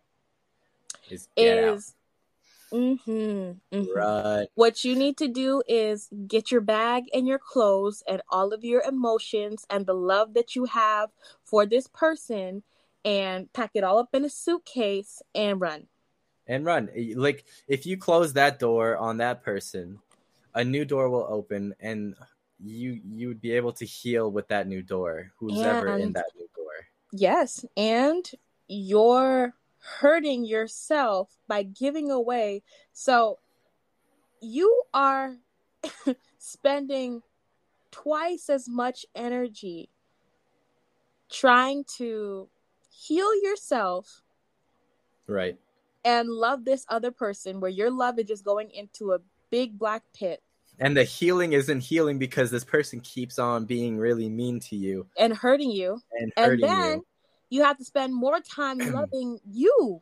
Is 1.13 1.27
is 1.37 1.95
mhm, 2.73 3.59
mhm. 3.71 3.95
Right. 3.95 4.47
What 4.55 4.83
you 4.83 4.95
need 4.95 5.17
to 5.17 5.27
do 5.27 5.63
is 5.67 6.09
get 6.27 6.51
your 6.51 6.61
bag 6.61 7.05
and 7.13 7.27
your 7.27 7.39
clothes 7.39 8.03
and 8.07 8.21
all 8.29 8.53
of 8.53 8.63
your 8.63 8.81
emotions 8.81 9.65
and 9.69 9.85
the 9.85 9.93
love 9.93 10.33
that 10.33 10.55
you 10.55 10.65
have 10.65 11.11
for 11.43 11.65
this 11.65 11.87
person 11.87 12.63
and 13.05 13.51
pack 13.53 13.71
it 13.73 13.83
all 13.83 13.99
up 13.99 14.09
in 14.13 14.25
a 14.25 14.29
suitcase 14.29 15.21
and 15.35 15.59
run. 15.61 15.87
and 16.47 16.65
run. 16.65 16.89
Like 17.15 17.45
if 17.67 17.85
you 17.85 17.97
close 17.97 18.33
that 18.33 18.59
door 18.59 18.97
on 18.97 19.17
that 19.17 19.43
person, 19.43 19.99
a 20.53 20.63
new 20.63 20.85
door 20.85 21.09
will 21.09 21.25
open, 21.29 21.73
and 21.79 22.15
you 22.59 23.01
you 23.05 23.27
would 23.29 23.41
be 23.41 23.51
able 23.53 23.73
to 23.73 23.85
heal 23.85 24.31
with 24.31 24.47
that 24.49 24.67
new 24.67 24.81
door. 24.81 25.31
Who's 25.37 25.63
ever 25.63 25.87
in 25.89 26.13
that 26.13 26.25
new 26.37 26.47
door? 26.55 26.87
Yes, 27.11 27.65
and 27.77 28.29
you're 28.67 29.53
hurting 29.83 30.45
yourself 30.45 31.37
by 31.47 31.63
giving 31.63 32.09
away. 32.09 32.63
So 32.93 33.39
you 34.41 34.83
are 34.93 35.35
spending 36.37 37.21
twice 37.91 38.49
as 38.49 38.67
much 38.67 39.05
energy 39.15 39.89
trying 41.29 41.83
to 41.97 42.49
heal 42.91 43.33
yourself 43.43 44.21
Right. 45.27 45.57
and 46.03 46.29
love 46.29 46.65
this 46.65 46.85
other 46.89 47.11
person 47.11 47.59
where 47.59 47.71
your 47.71 47.89
love 47.91 48.19
is 48.19 48.25
just 48.25 48.43
going 48.45 48.69
into 48.71 49.13
a 49.13 49.19
big 49.49 49.77
black 49.79 50.03
pit 50.13 50.41
And 50.79 50.97
the 50.97 51.03
healing 51.03 51.53
isn't 51.53 51.79
healing 51.81 52.17
because 52.19 52.51
this 52.51 52.65
person 52.65 52.99
keeps 52.99 53.37
on 53.39 53.65
being 53.65 53.97
really 53.97 54.29
mean 54.29 54.59
to 54.61 54.75
you 54.75 55.07
and 55.17 55.33
hurting 55.35 55.71
you 55.71 56.01
and 56.19 56.33
and 56.35 56.45
hurting 56.45 56.65
then 56.65 56.93
you. 56.93 57.05
You 57.53 57.63
have 57.63 57.77
to 57.77 57.85
spend 57.85 58.15
more 58.15 58.39
time 58.39 58.77
loving 58.93 59.39
you. 59.47 60.01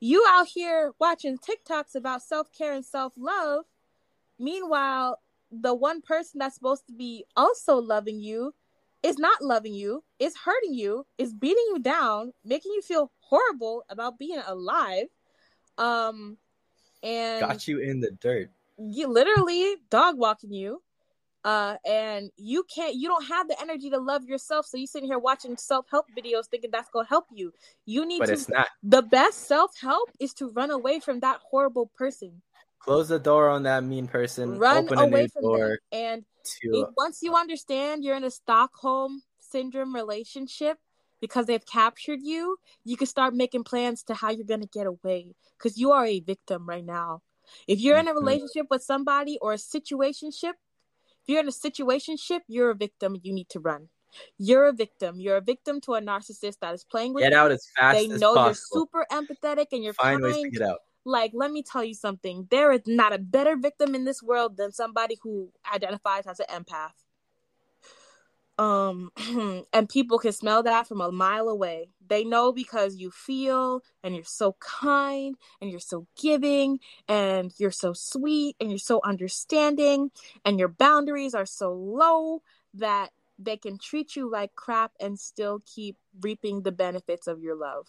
You 0.00 0.24
out 0.28 0.48
here 0.48 0.92
watching 1.00 1.38
TikToks 1.38 1.94
about 1.94 2.22
self 2.22 2.52
care 2.52 2.74
and 2.74 2.84
self 2.84 3.14
love. 3.16 3.64
Meanwhile, 4.38 5.18
the 5.50 5.74
one 5.74 6.02
person 6.02 6.38
that's 6.38 6.56
supposed 6.56 6.86
to 6.86 6.92
be 6.92 7.24
also 7.34 7.76
loving 7.76 8.20
you 8.20 8.54
is 9.02 9.16
not 9.16 9.40
loving 9.40 9.72
you, 9.72 10.04
is 10.18 10.36
hurting 10.44 10.74
you, 10.74 11.06
is 11.16 11.32
beating 11.32 11.64
you 11.68 11.78
down, 11.78 12.34
making 12.44 12.72
you 12.74 12.82
feel 12.82 13.10
horrible 13.20 13.84
about 13.88 14.18
being 14.18 14.40
alive. 14.46 15.06
Um, 15.78 16.36
and 17.02 17.40
Got 17.40 17.66
you 17.66 17.78
in 17.78 18.00
the 18.00 18.10
dirt. 18.10 18.50
you 18.76 19.08
literally 19.08 19.76
dog 19.88 20.18
walking 20.18 20.52
you 20.52 20.82
uh 21.44 21.76
and 21.86 22.30
you 22.36 22.64
can't 22.64 22.94
you 22.94 23.08
don't 23.08 23.26
have 23.26 23.48
the 23.48 23.60
energy 23.60 23.90
to 23.90 23.98
love 23.98 24.24
yourself 24.24 24.66
so 24.66 24.76
you 24.76 24.86
sitting 24.86 25.08
here 25.08 25.18
watching 25.18 25.56
self-help 25.56 26.06
videos 26.16 26.46
thinking 26.50 26.70
that's 26.72 26.90
gonna 26.90 27.06
help 27.08 27.26
you 27.32 27.52
you 27.86 28.04
need 28.06 28.18
But 28.18 28.30
to 28.30 28.32
it's 28.32 28.48
not. 28.48 28.66
the 28.82 29.02
best 29.02 29.46
self-help 29.46 30.10
is 30.18 30.34
to 30.34 30.48
run 30.50 30.70
away 30.70 30.98
from 31.00 31.20
that 31.20 31.40
horrible 31.50 31.90
person 31.96 32.42
Close 32.80 33.08
the 33.08 33.18
door 33.18 33.48
on 33.50 33.64
that 33.64 33.84
mean 33.84 34.06
person. 34.06 34.58
Run 34.58 34.86
open 34.86 34.98
a 34.98 35.02
away 35.02 35.22
new 35.22 35.28
from 35.28 35.42
door 35.42 35.58
them. 35.58 35.78
And 35.92 36.24
to 36.62 36.88
once 36.96 37.22
you 37.22 37.34
understand 37.34 38.04
you're 38.04 38.16
in 38.16 38.24
a 38.24 38.30
Stockholm 38.30 39.22
syndrome 39.40 39.94
relationship 39.94 40.78
because 41.20 41.46
they've 41.46 41.64
captured 41.66 42.20
you, 42.22 42.56
you 42.84 42.96
can 42.96 43.06
start 43.06 43.34
making 43.34 43.64
plans 43.64 44.02
to 44.04 44.14
how 44.14 44.30
you're 44.30 44.44
going 44.46 44.60
to 44.60 44.68
get 44.68 44.86
away 44.86 45.34
because 45.58 45.76
you 45.76 45.92
are 45.92 46.06
a 46.06 46.20
victim 46.20 46.68
right 46.68 46.84
now. 46.84 47.22
If 47.66 47.80
you're 47.80 47.98
in 47.98 48.08
a 48.08 48.12
Mhm. 48.12 48.16
relationship 48.20 48.66
with 48.70 48.82
somebody 48.82 49.38
or 49.42 49.52
a 49.52 49.56
situationship, 49.56 50.54
you're 51.28 51.40
in 51.40 51.48
a 51.48 51.52
situation 51.52 52.16
situationship, 52.16 52.40
you're 52.48 52.70
a 52.70 52.74
victim. 52.74 53.16
You 53.22 53.32
need 53.32 53.48
to 53.50 53.60
run. 53.60 53.88
You're 54.38 54.66
a 54.66 54.72
victim. 54.72 55.20
You're 55.20 55.36
a 55.36 55.40
victim 55.42 55.80
to 55.82 55.94
a 55.94 56.00
narcissist 56.00 56.58
that 56.60 56.74
is 56.74 56.84
playing 56.84 57.14
with 57.14 57.22
get 57.24 57.32
you. 57.32 57.38
out 57.38 57.52
as 57.52 57.66
fast 57.78 57.98
as 57.98 58.08
They 58.08 58.14
as 58.14 58.20
know 58.20 58.44
you're 58.44 58.54
super 58.54 59.06
empathetic 59.12 59.66
and 59.72 59.84
you're 59.84 59.92
Find 59.94 60.22
kind. 60.22 60.34
ways 60.34 60.42
to 60.42 60.50
get 60.50 60.62
out. 60.62 60.78
Like, 61.04 61.32
let 61.34 61.50
me 61.50 61.62
tell 61.62 61.84
you 61.84 61.94
something. 61.94 62.46
There 62.50 62.72
is 62.72 62.82
not 62.86 63.12
a 63.12 63.18
better 63.18 63.56
victim 63.56 63.94
in 63.94 64.04
this 64.04 64.22
world 64.22 64.56
than 64.56 64.72
somebody 64.72 65.16
who 65.22 65.50
identifies 65.72 66.26
as 66.26 66.40
an 66.40 66.46
empath. 66.50 66.92
Um, 68.58 69.12
and 69.72 69.88
people 69.88 70.18
can 70.18 70.32
smell 70.32 70.64
that 70.64 70.88
from 70.88 71.00
a 71.00 71.12
mile 71.12 71.48
away. 71.48 71.90
They 72.04 72.24
know 72.24 72.52
because 72.52 72.96
you 72.96 73.10
feel 73.12 73.82
and 74.02 74.14
you're 74.16 74.24
so 74.24 74.56
kind 74.60 75.36
and 75.60 75.70
you're 75.70 75.78
so 75.80 76.08
giving 76.20 76.80
and 77.06 77.52
you're 77.58 77.70
so 77.70 77.92
sweet 77.92 78.56
and 78.60 78.70
you're 78.70 78.78
so 78.78 79.00
understanding 79.04 80.10
and 80.44 80.58
your 80.58 80.68
boundaries 80.68 81.34
are 81.34 81.46
so 81.46 81.72
low 81.72 82.42
that 82.74 83.12
they 83.38 83.56
can 83.56 83.78
treat 83.78 84.16
you 84.16 84.28
like 84.28 84.54
crap 84.56 84.92
and 84.98 85.20
still 85.20 85.62
keep 85.64 85.96
reaping 86.20 86.62
the 86.62 86.72
benefits 86.72 87.28
of 87.28 87.40
your 87.40 87.54
love. 87.54 87.86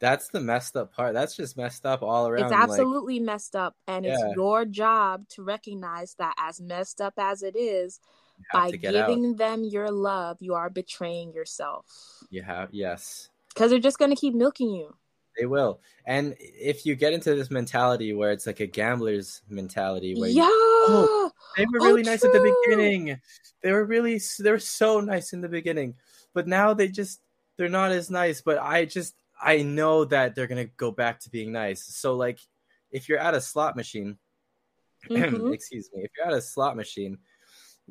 That's 0.00 0.28
the 0.28 0.40
messed 0.40 0.76
up 0.76 0.92
part. 0.92 1.14
That's 1.14 1.36
just 1.36 1.56
messed 1.56 1.84
up 1.86 2.02
all 2.02 2.28
around. 2.28 2.58
It's 2.58 2.66
like, 2.66 2.90
absolutely 2.92 3.18
messed 3.18 3.56
up, 3.56 3.76
and 3.86 4.04
Yeah. 4.04 4.06
it's 4.06 4.24
your 4.24 4.64
job 4.64 5.28
to 5.30 5.42
recognize 5.42 6.14
that, 6.14 6.34
as 6.38 6.60
messed 6.60 7.00
up 7.00 7.14
as 7.18 7.42
it 7.42 7.56
is, 7.56 7.98
by 8.52 8.70
get 8.70 8.94
out. 8.96 9.08
giving 9.08 9.36
them 9.36 9.64
your 9.64 9.90
love, 9.90 10.36
you 10.40 10.54
are 10.54 10.70
betraying 10.70 11.32
yourself 11.32 11.84
You 12.30 12.42
have 12.42 12.68
yes. 12.72 13.28
because 13.54 13.70
they're 13.70 13.78
just 13.80 13.98
going 13.98 14.10
to 14.10 14.16
keep 14.16 14.34
milking 14.34 14.70
you. 14.70 14.94
They 15.38 15.46
will. 15.46 15.80
And 16.04 16.34
if 16.38 16.84
you 16.84 16.96
get 16.96 17.12
into 17.12 17.34
this 17.36 17.50
mentality 17.50 18.12
where 18.12 18.32
it's 18.32 18.46
like 18.46 18.58
a 18.60 18.66
gambler's 18.66 19.42
mentality 19.48 20.14
where 20.18 20.28
you- 20.28 20.36
Yeah, 20.42 21.28
they 21.56 21.64
were 21.66 21.78
Oh, 21.80 21.86
really 21.86 22.02
nice 22.02 22.24
at 22.24 22.32
the 22.32 22.56
beginning. 22.66 23.20
They 23.62 23.72
were 23.72 23.84
really 23.84 24.20
they 24.40 24.50
were 24.50 24.58
so 24.58 25.00
nice 25.00 25.32
in 25.32 25.40
the 25.40 25.48
beginning. 25.48 25.94
But 26.34 26.46
now 26.48 26.74
they 26.74 26.88
just 26.88 27.20
they're 27.56 27.68
not 27.68 27.92
as 27.92 28.10
nice, 28.10 28.40
but 28.40 28.58
I 28.58 28.84
just 28.84 29.14
I 29.40 29.62
know 29.62 30.04
that 30.06 30.34
they're 30.34 30.46
going 30.48 30.66
to 30.66 30.72
go 30.76 30.90
back 30.90 31.20
to 31.20 31.30
being 31.30 31.52
nice. 31.52 31.84
So 31.84 32.14
like 32.14 32.40
if 32.90 33.08
you're 33.08 33.18
at 33.18 33.34
a 33.34 33.40
slot 33.40 33.76
machine, 33.76 34.18
Mhm. 35.08 35.54
excuse 35.54 35.88
me, 35.94 36.02
if 36.02 36.10
you're 36.16 36.26
at 36.26 36.32
a 36.32 36.40
slot 36.42 36.76
machine 36.76 37.18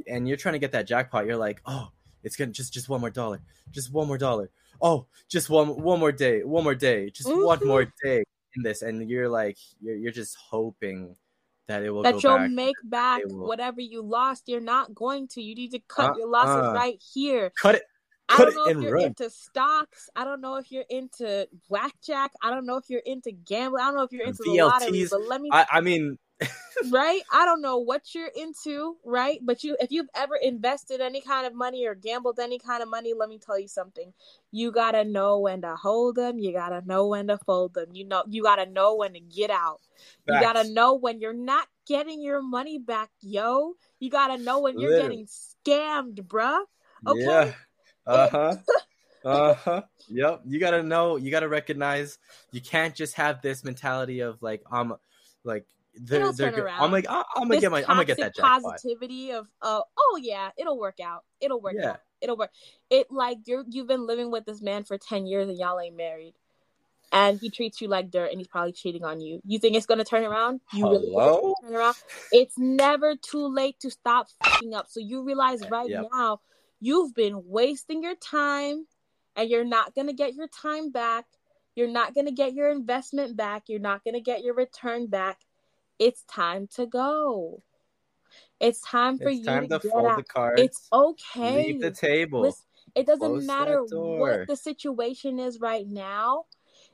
and 0.06 0.28
you're 0.28 0.38
trying 0.38 0.54
to 0.54 0.60
get 0.60 0.72
that 0.74 0.88
jackpot, 0.88 1.26
you're 1.26 1.38
like, 1.38 1.62
"Oh, 1.66 1.90
it's 2.24 2.36
to 2.36 2.46
just 2.48 2.74
just 2.74 2.90
one 2.90 3.02
more 3.02 3.10
dollar. 3.10 3.42
Just 3.72 3.92
one 3.92 4.08
more 4.08 4.18
dollar. 4.18 4.50
Oh, 4.82 5.08
just 5.30 5.50
one 5.50 5.82
one 5.82 6.00
more 6.00 6.12
day. 6.12 6.44
One 6.44 6.64
more 6.64 6.76
day. 6.76 7.10
Just 7.10 7.28
one 7.30 7.60
Mhm. 7.60 7.68
more 7.68 7.94
day 8.04 8.24
in 8.56 8.64
this." 8.64 8.82
And 8.82 9.10
you're 9.10 9.30
like 9.30 9.58
you're 9.82 9.96
you're 9.96 10.12
just 10.12 10.36
hoping 10.36 11.16
that 11.68 11.84
it 11.84 11.90
will 11.90 12.04
that 12.04 12.24
you'll 12.24 12.38
back. 12.38 12.52
make 12.52 12.76
back 12.84 13.22
whatever 13.28 13.82
you 13.82 14.02
lost. 14.02 14.44
You're 14.48 14.62
not 14.62 14.94
going 14.96 15.28
to. 15.30 15.42
You 15.42 15.56
need 15.56 15.72
to 15.72 15.80
cut 15.88 16.16
your 16.18 16.28
Uh-uh. 16.28 16.46
losses 16.46 16.74
right 16.74 17.02
here. 17.14 17.52
Cut 17.62 17.76
it. 17.76 17.84
I 18.30 18.38
don't 18.40 18.56
know 18.56 18.66
if 18.68 18.78
you're 18.82 18.92
run. 18.94 19.06
into 19.06 19.30
stocks. 19.30 20.10
I 20.16 20.26
don't 20.26 20.42
know 20.42 20.56
if 20.56 20.70
you're 20.70 20.84
into 20.90 21.48
blackjack. 21.70 22.32
I 22.44 22.50
don't 22.50 22.66
know 22.66 22.76
if 22.76 22.90
you're 22.90 23.02
into 23.06 23.32
gambling. 23.32 23.82
I 23.82 23.88
don't 23.88 23.96
know 23.96 24.04
if 24.04 24.12
you're 24.12 24.26
into 24.28 24.44
the 24.44 24.62
lottery. 24.64 25.08
But 25.10 25.22
let 25.28 25.40
me 25.40 25.50
I, 25.54 25.66
I 25.72 25.80
mean, 25.82 26.18
right? 26.92 27.22
I 27.32 27.46
don't 27.46 27.62
know 27.62 27.78
what 27.78 28.14
you're 28.14 28.32
into, 28.36 28.98
right? 29.04 29.40
But 29.42 29.64
you 29.64 29.78
if 29.80 29.92
you've 29.92 30.10
ever 30.16 30.36
invested 30.36 31.02
any 31.02 31.22
kind 31.22 31.48
of 31.48 31.54
money 31.54 31.86
or 31.86 31.96
gambled 31.96 32.40
any 32.40 32.60
kind 32.60 32.84
of 32.84 32.90
money, 32.90 33.14
let 33.14 33.30
me 33.30 33.40
tell 33.40 33.60
you 33.60 33.68
something. 33.68 34.14
You 34.52 34.72
got 34.72 34.92
to 34.92 35.04
know 35.04 35.40
when 35.40 35.62
to 35.62 35.76
hold 35.76 36.16
them, 36.16 36.40
you 36.40 36.54
got 36.54 36.70
to 36.70 36.86
know 36.86 37.08
when 37.08 37.28
to 37.28 37.38
fold 37.38 37.74
them. 37.74 37.90
You 37.94 38.06
know 38.06 38.24
you 38.28 38.44
got 38.44 38.58
to 38.58 38.66
know 38.66 38.96
when 38.96 39.14
to 39.14 39.20
get 39.20 39.50
out. 39.50 39.82
You 40.26 40.40
got 40.40 40.54
to 40.54 40.70
know 40.70 40.96
when 40.96 41.20
you're 41.20 41.34
not 41.34 41.68
getting 41.88 42.22
your 42.22 42.42
money 42.42 42.78
back, 42.78 43.10
yo. 43.22 43.74
You 44.00 44.10
got 44.10 44.28
to 44.36 44.38
know 44.38 44.60
when 44.60 44.80
you're 44.80 44.92
Literally. 44.92 45.26
getting 45.26 45.28
scammed, 45.66 46.28
bruh. 46.28 46.64
okay. 47.08 47.22
Yeah. 47.22 47.54
Uh 48.08 48.28
huh. 48.30 48.56
Uh 49.26 49.54
huh. 49.54 49.82
Yep. 50.10 50.44
You 50.46 50.60
gotta 50.62 50.82
know. 50.82 51.18
You 51.18 51.30
gotta 51.30 51.50
recognize. 51.50 52.20
You 52.54 52.62
can't 52.62 52.96
just 52.96 53.16
have 53.16 53.42
this 53.42 53.66
mentality 53.66 54.22
of 54.22 54.42
like 54.42 54.62
I'm, 54.72 54.94
like 55.44 55.66
they're 56.00 56.22
It'll 56.22 56.34
they're. 56.34 56.52
turn 56.52 56.60
Go- 56.60 56.66
around. 56.66 56.82
I'm 56.84 56.92
like 56.92 57.06
I- 57.10 57.24
I'm 57.36 57.48
gonna 57.48 57.60
get 57.62 57.72
my. 57.72 57.80
I'm 57.82 57.88
gonna 57.96 58.06
get 58.06 58.18
that 58.18 58.36
jackpot. 58.36 58.64
positivity 58.64 59.32
of 59.32 59.48
uh, 59.62 59.82
oh 59.98 60.20
yeah, 60.22 60.50
it'll 60.58 60.78
work 60.80 61.00
out. 61.00 61.24
It'll 61.42 61.62
work 61.62 61.76
Yeah. 61.78 61.92
out. 61.92 62.00
It'll 62.22 62.38
work. 62.38 62.52
It 62.90 63.12
like 63.12 63.40
you're 63.46 63.64
you've 63.70 63.88
been 63.88 64.06
living 64.08 64.32
with 64.32 64.46
this 64.46 64.62
man 64.62 64.84
for 64.84 64.98
ten 64.98 65.26
years 65.28 65.48
and 65.50 65.58
y'all 65.58 65.80
ain't 65.80 65.96
married, 65.96 66.34
and 67.12 67.40
he 67.40 67.50
treats 67.50 67.80
you 67.82 67.88
like 67.88 68.10
dirt 68.12 68.32
and 68.32 68.40
he's 68.40 68.48
probably 68.48 68.72
cheating 68.74 69.04
on 69.04 69.22
you. 69.22 69.40
You 69.46 69.60
think 69.60 69.76
it's 69.76 69.86
gonna 69.86 70.04
turn 70.06 70.24
around? 70.24 70.62
You 70.74 70.86
really 70.86 70.98
think 70.98 71.08
it's 71.08 71.14
Hello? 71.16 71.42
gonna 71.62 71.70
turn 71.72 71.76
around? 71.80 71.96
It's 72.32 72.58
never 72.58 73.16
too 73.16 73.48
late 73.48 73.80
to 73.82 73.92
stop 73.92 74.28
fucking 74.44 74.74
up. 74.74 74.88
So 74.90 75.00
you 75.00 75.24
realize 75.24 75.62
right 75.70 75.90
Yep. 75.90 76.08
now 76.12 76.42
you've 76.80 77.14
been 77.14 77.44
wasting 77.48 78.02
your 78.04 78.16
time, 78.16 78.88
and 79.36 79.50
you're 79.50 79.64
not 79.66 79.94
gonna 79.96 80.14
get 80.14 80.34
your 80.34 80.48
time 80.48 80.90
back. 80.92 81.26
You're 81.76 81.88
not 81.88 82.16
gonna 82.16 82.32
get 82.32 82.54
your 82.56 82.72
investment 82.72 83.38
back. 83.38 83.70
You're 83.70 83.80
not 83.80 84.04
gonna 84.04 84.20
get 84.22 84.44
your 84.44 84.56
return 84.56 85.06
back. 85.06 85.40
It's 86.00 86.24
time 86.24 86.68
to 86.76 86.86
go. 86.86 87.64
It's 88.60 88.82
time 88.82 89.18
for 89.18 89.30
It's 89.30 89.40
you 89.40 89.46
time 89.46 89.64
to, 89.64 89.80
to 89.80 89.80
get 89.80 89.92
fold 89.92 90.06
out. 90.08 90.18
the 90.18 90.24
cards. 90.24 90.62
It's 90.62 90.90
okay. 90.92 91.68
Leave 91.68 91.82
the 91.82 91.92
table. 91.92 92.42
Listen, 92.42 92.66
it 92.96 93.06
doesn't 93.06 93.30
Close 93.30 93.46
matter 93.46 93.84
what 93.84 94.48
the 94.48 94.56
situation 94.56 95.40
is 95.40 95.60
right 95.60 95.88
now. 95.88 96.46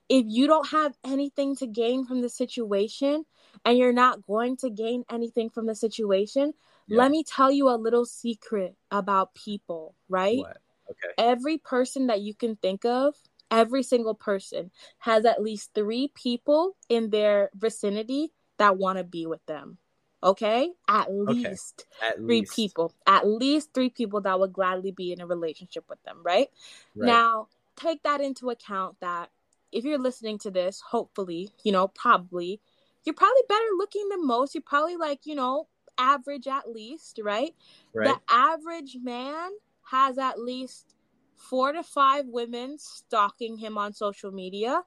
If 0.09 0.25
you 0.27 0.47
don't 0.47 0.67
have 0.69 0.93
anything 1.05 1.55
to 1.57 1.67
gain 1.67 2.05
from 2.05 2.21
the 2.21 2.29
situation 2.29 3.25
and 3.63 3.77
you're 3.77 3.93
not 3.93 4.25
going 4.25 4.57
to 4.57 4.69
gain 4.69 5.03
anything 5.09 5.49
from 5.49 5.65
the 5.65 5.75
situation, 5.75 6.53
Yeah. 6.87 6.99
let 6.99 7.11
me 7.11 7.23
tell 7.23 7.51
you 7.51 7.69
a 7.69 7.75
little 7.77 8.05
secret 8.05 8.75
about 8.91 9.33
people, 9.33 9.95
right? 10.09 10.39
What? 10.39 10.57
Okay. 10.89 11.13
Every 11.17 11.57
person 11.57 12.07
that 12.07 12.21
you 12.21 12.33
can 12.33 12.57
think 12.57 12.83
of, 12.85 13.15
every 13.49 13.83
single 13.83 14.15
person 14.15 14.71
has 14.99 15.25
at 15.25 15.41
least 15.41 15.71
three 15.73 16.09
people 16.13 16.75
in 16.89 17.09
their 17.09 17.49
vicinity 17.55 18.33
that 18.57 18.77
want 18.77 18.97
to 18.97 19.03
be 19.03 19.25
with 19.25 19.45
them. 19.45 19.77
Okay? 20.23 20.71
At 20.87 21.11
least 21.11 21.85
At 22.01 22.15
three 22.15 22.41
least. 22.41 22.55
people. 22.55 22.93
At 23.05 23.27
least 23.27 23.73
three 23.73 23.89
people 23.89 24.21
that 24.21 24.39
would 24.39 24.53
gladly 24.53 24.91
be 24.91 25.11
in 25.11 25.19
a 25.19 25.27
relationship 25.27 25.83
with 25.89 26.01
them, 26.03 26.21
right? 26.23 26.49
Right. 26.95 27.07
Now, 27.07 27.47
take 27.75 28.03
that 28.03 28.21
into 28.21 28.49
account 28.49 28.97
that 29.01 29.31
if 29.71 29.83
you're 29.83 29.99
listening 29.99 30.37
to 30.39 30.51
this, 30.51 30.79
hopefully, 30.79 31.51
you 31.63 31.71
know, 31.71 31.87
probably, 31.89 32.61
you're 33.03 33.15
probably 33.15 33.41
better 33.49 33.65
looking 33.77 34.07
than 34.09 34.25
most. 34.25 34.55
You're 34.55 34.61
probably 34.61 34.95
like, 34.95 35.25
you 35.25 35.35
know, 35.35 35.67
average 35.97 36.47
at 36.47 36.71
least, 36.71 37.19
right? 37.21 37.53
right. 37.93 38.07
The 38.07 38.33
average 38.33 38.97
man 39.03 39.51
has 39.91 40.17
at 40.17 40.39
least 40.39 40.95
four 41.35 41.73
to 41.73 41.83
five 41.83 42.25
women 42.27 42.77
stalking 42.79 43.57
him 43.57 43.77
on 43.77 43.93
social 43.93 44.31
media 44.31 44.83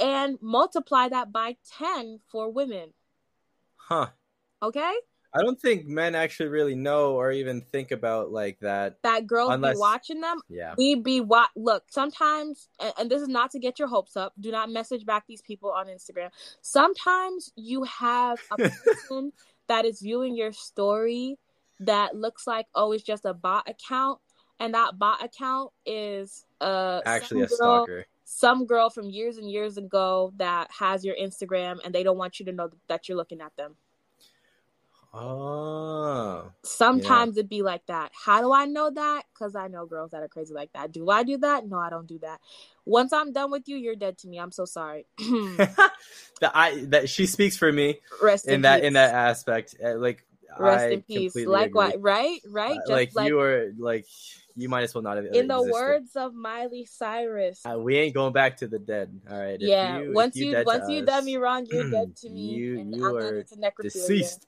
and 0.00 0.38
multiply 0.40 1.08
that 1.08 1.32
by 1.32 1.56
10 1.78 2.20
for 2.28 2.50
women. 2.50 2.92
Huh. 3.88 4.08
Okay? 4.62 4.92
I 5.34 5.42
don't 5.42 5.60
think 5.60 5.86
men 5.86 6.14
actually 6.14 6.48
really 6.48 6.74
know 6.74 7.12
or 7.14 7.30
even 7.30 7.60
think 7.60 7.90
about 7.90 8.32
like 8.32 8.58
that. 8.60 8.96
That 9.02 9.26
girls 9.26 9.52
Unless- 9.52 9.74
be 9.74 9.80
watching 9.80 10.20
them. 10.20 10.40
Yeah. 10.48 10.74
We 10.78 10.94
be 10.94 11.20
what? 11.20 11.50
Look, 11.54 11.84
sometimes, 11.90 12.68
and, 12.80 12.92
and 12.98 13.10
this 13.10 13.20
is 13.20 13.28
not 13.28 13.50
to 13.50 13.58
get 13.58 13.78
your 13.78 13.88
hopes 13.88 14.16
up. 14.16 14.32
Do 14.40 14.50
not 14.50 14.70
message 14.70 15.04
back 15.04 15.24
these 15.28 15.42
people 15.42 15.70
on 15.70 15.86
Instagram. 15.86 16.30
Sometimes 16.62 17.52
you 17.56 17.84
have 17.84 18.38
a 18.50 18.56
person 18.84 19.32
that 19.68 19.84
is 19.84 20.00
viewing 20.00 20.34
your 20.34 20.52
story 20.52 21.38
that 21.80 22.16
looks 22.16 22.46
like 22.46 22.66
oh, 22.74 22.92
it's 22.92 23.04
just 23.04 23.24
a 23.24 23.34
bot 23.34 23.68
account, 23.68 24.18
and 24.58 24.74
that 24.74 24.98
bot 24.98 25.22
account 25.22 25.70
is 25.84 26.46
uh 26.60 27.00
Actually, 27.04 27.42
a 27.42 27.48
some 27.48 27.58
girl, 27.58 27.86
stalker. 27.86 28.06
Some 28.30 28.66
girl 28.66 28.90
from 28.90 29.08
years 29.08 29.38
and 29.38 29.50
years 29.50 29.78
ago 29.78 30.34
that 30.36 30.70
has 30.70 31.02
your 31.02 31.16
Instagram, 31.16 31.78
and 31.82 31.94
they 31.94 32.02
don't 32.02 32.18
want 32.18 32.38
you 32.38 32.44
to 32.44 32.52
know 32.52 32.68
that 32.86 33.08
you're 33.08 33.16
looking 33.16 33.40
at 33.40 33.56
them. 33.56 33.74
Oh. 35.14 36.52
Sometimes 36.62 37.38
it'd 37.38 37.48
be 37.48 37.62
like 37.62 37.86
that. 37.86 38.12
How 38.12 38.42
do 38.42 38.52
I 38.52 38.66
know 38.66 38.90
that? 38.90 39.22
Because 39.32 39.56
I 39.56 39.68
know 39.68 39.86
girls 39.86 40.10
that 40.10 40.22
are 40.22 40.28
crazy 40.28 40.52
like 40.52 40.70
that. 40.74 40.92
Do 40.92 41.08
I 41.08 41.22
do 41.22 41.38
that? 41.38 41.66
No, 41.66 41.78
I 41.78 41.88
don't 41.88 42.06
do 42.06 42.18
that. 42.18 42.40
Once 42.84 43.14
I'm 43.14 43.32
done 43.32 43.50
with 43.50 43.66
you, 43.66 43.78
you're 43.78 43.96
dead 43.96 44.18
to 44.18 44.28
me. 44.28 44.38
I'm 44.38 44.52
so 44.52 44.66
sorry. 44.66 45.06
that 45.18 46.52
I 46.52 46.84
that 46.88 47.08
she 47.08 47.24
speaks 47.24 47.56
for 47.56 47.72
me 47.72 48.00
Rest 48.22 48.46
in 48.46 48.56
in, 48.56 48.62
that 48.62 48.80
peace. 48.80 48.86
in 48.88 48.92
that 48.92 49.14
aspect. 49.14 49.74
Uh, 49.82 49.96
Like 49.96 50.26
Rest 50.58 50.84
I 50.84 50.88
in 50.90 51.02
peace. 51.02 51.34
Likewise, 51.36 51.94
agree. 51.94 52.02
right? 52.02 52.40
Right? 52.48 52.72
Uh, 52.72 52.80
Just 52.80 52.90
like, 52.90 53.14
like, 53.14 53.28
you 53.28 53.36
were 53.36 53.72
like 53.78 54.06
you 54.56 54.68
might 54.68 54.82
as 54.82 54.94
well 54.94 55.02
not 55.02 55.16
have 55.16 55.26
In 55.26 55.46
the 55.46 55.54
existed. 55.54 55.72
words 55.72 56.16
of 56.16 56.34
Miley 56.34 56.84
Cyrus. 56.84 57.60
Uh, 57.64 57.78
we 57.78 57.96
ain't 57.96 58.12
going 58.14 58.32
back 58.32 58.56
to 58.58 58.66
the 58.66 58.78
dead. 58.78 59.20
All 59.30 59.38
right. 59.38 59.60
Yeah, 59.60 60.00
you- 60.00 60.12
once 60.12 60.34
you 60.34 60.46
you 60.46 60.64
once 60.64 60.88
you 60.88 61.00
us, 61.02 61.06
done 61.06 61.24
me 61.24 61.36
wrong, 61.36 61.64
you're 61.70 61.90
dead 61.90 62.16
to 62.16 62.30
me. 62.30 62.40
You- 62.58 62.84
you 62.90 63.06
I'm 63.06 63.16
are 63.16 63.44
deceased. 63.82 64.46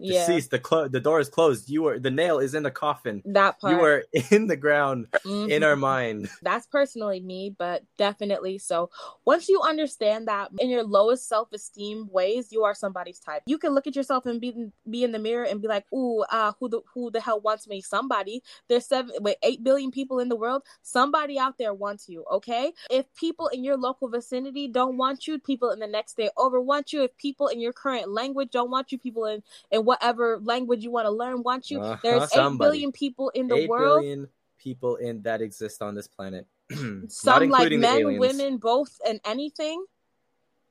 Yeah, 0.00 0.26
Deceased. 0.26 0.50
The 0.50 0.58
clo- 0.58 0.88
the 0.88 1.00
door 1.00 1.20
is 1.20 1.28
closed. 1.28 1.68
You 1.68 1.86
are 1.88 1.98
the 1.98 2.10
nail 2.10 2.38
is 2.38 2.54
in 2.54 2.62
the 2.62 2.70
coffin. 2.70 3.22
that 3.26 3.60
part. 3.60 3.76
You 3.78 3.84
are 3.84 4.04
in 4.30 4.46
the 4.46 4.56
ground 4.56 5.06
Mhm. 5.26 5.48
in 5.50 5.62
our 5.62 5.76
mind. 5.76 6.28
That's 6.42 6.66
personally 6.66 7.20
me, 7.20 7.54
but 7.56 7.84
definitely 7.98 8.58
so. 8.58 8.90
Once 9.24 9.48
you 9.48 9.60
understand 9.60 10.28
that 10.28 10.50
in 10.58 10.70
your 10.70 10.82
lowest 10.84 11.28
self 11.28 11.52
esteem 11.52 12.08
ways, 12.10 12.50
you 12.50 12.64
are 12.64 12.74
somebody's 12.74 13.20
type. 13.20 13.42
You 13.46 13.58
can 13.58 13.74
look 13.74 13.86
at 13.86 13.94
yourself 13.96 14.26
and 14.26 14.40
be 14.40 14.54
be 14.88 15.04
in 15.04 15.12
the 15.12 15.18
mirror 15.18 15.44
and 15.44 15.60
be 15.60 15.68
like, 15.68 15.84
"Ooh, 15.92 16.22
uh, 16.30 16.52
who 16.58 16.68
the 16.68 16.80
who 16.94 17.10
the 17.10 17.20
hell 17.20 17.40
wants 17.40 17.68
me?" 17.68 17.80
Somebody. 17.80 18.42
There's 18.68 18.86
seven, 18.86 19.14
wait, 19.20 19.36
eight 19.42 19.62
billion 19.62 19.90
people 19.90 20.18
in 20.20 20.28
the 20.28 20.36
world. 20.36 20.62
Somebody 20.82 21.38
out 21.38 21.58
there 21.58 21.74
wants 21.74 22.08
you. 22.08 22.24
Okay. 22.30 22.72
If 22.90 23.12
people 23.14 23.48
in 23.48 23.64
your 23.64 23.76
local 23.76 24.08
vicinity 24.08 24.68
don't 24.68 24.96
want 24.96 25.26
you, 25.26 25.38
people 25.38 25.70
in 25.70 25.78
the 25.78 25.86
next 25.86 26.16
day 26.16 26.30
over 26.36 26.60
want 26.60 26.92
you. 26.92 27.02
If 27.02 27.16
people 27.18 27.48
in 27.48 27.60
your 27.60 27.72
current 27.72 28.08
language 28.10 28.50
don't 28.50 28.70
want 28.70 28.92
you, 28.92 28.98
people 28.98 29.26
in 29.26 29.42
in 29.70 29.84
whatever 29.90 30.38
language 30.40 30.84
you 30.84 30.90
want 30.92 31.06
to 31.06 31.10
learn 31.10 31.42
want 31.42 31.68
you. 31.68 31.80
Uh-huh, 31.80 31.96
There's 32.00 32.22
eight 32.22 32.28
somebody. 32.28 32.70
billion 32.70 32.92
people 32.92 33.30
in 33.30 33.48
the 33.48 33.56
Eight 33.56 33.68
world. 33.68 34.02
billion 34.02 34.28
people 34.56 34.94
in 34.96 35.20
that 35.22 35.42
exist 35.42 35.82
on 35.82 35.96
this 35.96 36.06
planet. 36.06 36.46
Some 37.08 37.48
like 37.48 37.72
men, 37.72 38.18
women, 38.18 38.58
both, 38.58 39.00
and 39.04 39.20
anything. 39.24 39.84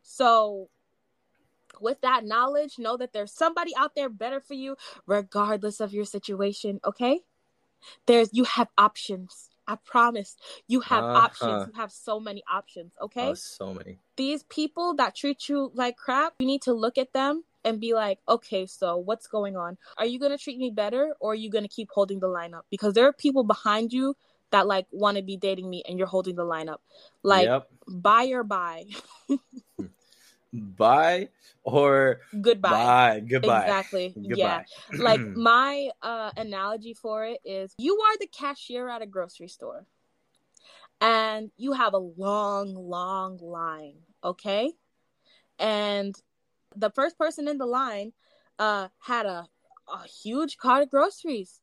So, 0.03 0.69
with 1.82 1.99
that 1.99 2.23
knowledge, 2.23 2.79
know 2.79 2.95
that 2.95 3.12
there's 3.12 3.34
somebody 3.34 3.75
out 3.75 3.93
there 3.93 4.08
better 4.08 4.39
for 4.39 4.53
you, 4.53 4.77
regardless 5.05 5.82
of 5.82 5.93
your 5.93 6.05
situation. 6.05 6.79
Okay, 6.86 7.19
there's 8.05 8.29
you 8.32 8.45
have 8.45 8.69
options. 8.77 9.49
I 9.67 9.75
promise 9.84 10.38
you 10.69 10.79
have 10.79 11.03
Uh-huh. 11.03 11.27
options. 11.27 11.67
You 11.67 11.73
have 11.73 11.91
so 11.91 12.21
many 12.21 12.41
options. 12.49 12.93
Okay, 13.01 13.32
Oh, 13.32 13.34
so 13.34 13.73
many. 13.73 13.99
these 14.15 14.43
people 14.43 14.93
that 14.95 15.13
treat 15.13 15.49
you 15.49 15.71
like 15.75 15.97
crap, 15.97 16.36
you 16.39 16.47
need 16.47 16.62
to 16.62 16.73
look 16.73 16.97
at 16.97 17.12
them 17.12 17.43
and 17.63 17.80
be 17.80 17.93
like, 17.93 18.19
okay, 18.28 18.65
so 18.65 18.98
what's 18.98 19.28
going 19.28 19.58
on? 19.58 19.78
Are 19.98 20.06
you 20.06 20.19
gonna 20.19 20.38
treat 20.38 20.58
me 20.58 20.72
better, 20.72 21.15
or 21.19 21.32
are 21.32 21.36
you 21.36 21.50
gonna 21.50 21.67
keep 21.67 21.89
holding 21.91 22.19
the 22.19 22.28
line 22.28 22.54
up? 22.54 22.65
Because 22.69 22.93
there 22.93 23.08
are 23.08 23.13
people 23.13 23.43
behind 23.43 23.93
you 23.93 24.15
that 24.52 24.67
like 24.67 24.88
want 24.91 25.17
to 25.17 25.24
be 25.24 25.38
dating 25.38 25.69
me, 25.69 25.84
and 25.88 25.98
you're 25.98 26.08
holding 26.08 26.36
the 26.36 26.45
line 26.45 26.69
up. 26.69 26.82
Like, 27.24 27.45
yep. 27.45 27.69
buy 27.88 28.28
or 28.28 28.43
buy, 28.43 28.86
Bye 30.52 31.30
or 31.63 32.22
goodbye. 32.41 32.69
bye. 32.69 33.19
Goodbye. 33.19 33.62
Exactly. 33.62 34.13
Yeah. 34.17 34.63
Like 34.98 35.19
my 35.19 35.89
uh, 36.02 36.32
analogy 36.38 36.93
for 36.95 37.26
it 37.26 37.39
is 37.45 37.74
you 37.78 38.00
are 38.00 38.17
the 38.17 38.28
cashier 38.28 38.89
at 38.89 39.02
a 39.02 39.06
grocery 39.06 39.48
store 39.48 39.86
and 41.02 41.52
you 41.58 41.74
have 41.74 41.93
a 41.93 41.98
long, 41.98 42.74
long 42.74 43.38
line, 43.38 43.98
okay? 44.24 44.74
And 45.60 46.15
the 46.75 46.89
first 46.89 47.17
person 47.17 47.47
in 47.47 47.58
the 47.58 47.65
line 47.65 48.13
uh, 48.58 48.89
had 48.99 49.25
a, 49.25 49.47
a 49.88 50.08
huge 50.08 50.58
cart 50.58 50.84
of 50.84 50.89
groceries 50.89 51.62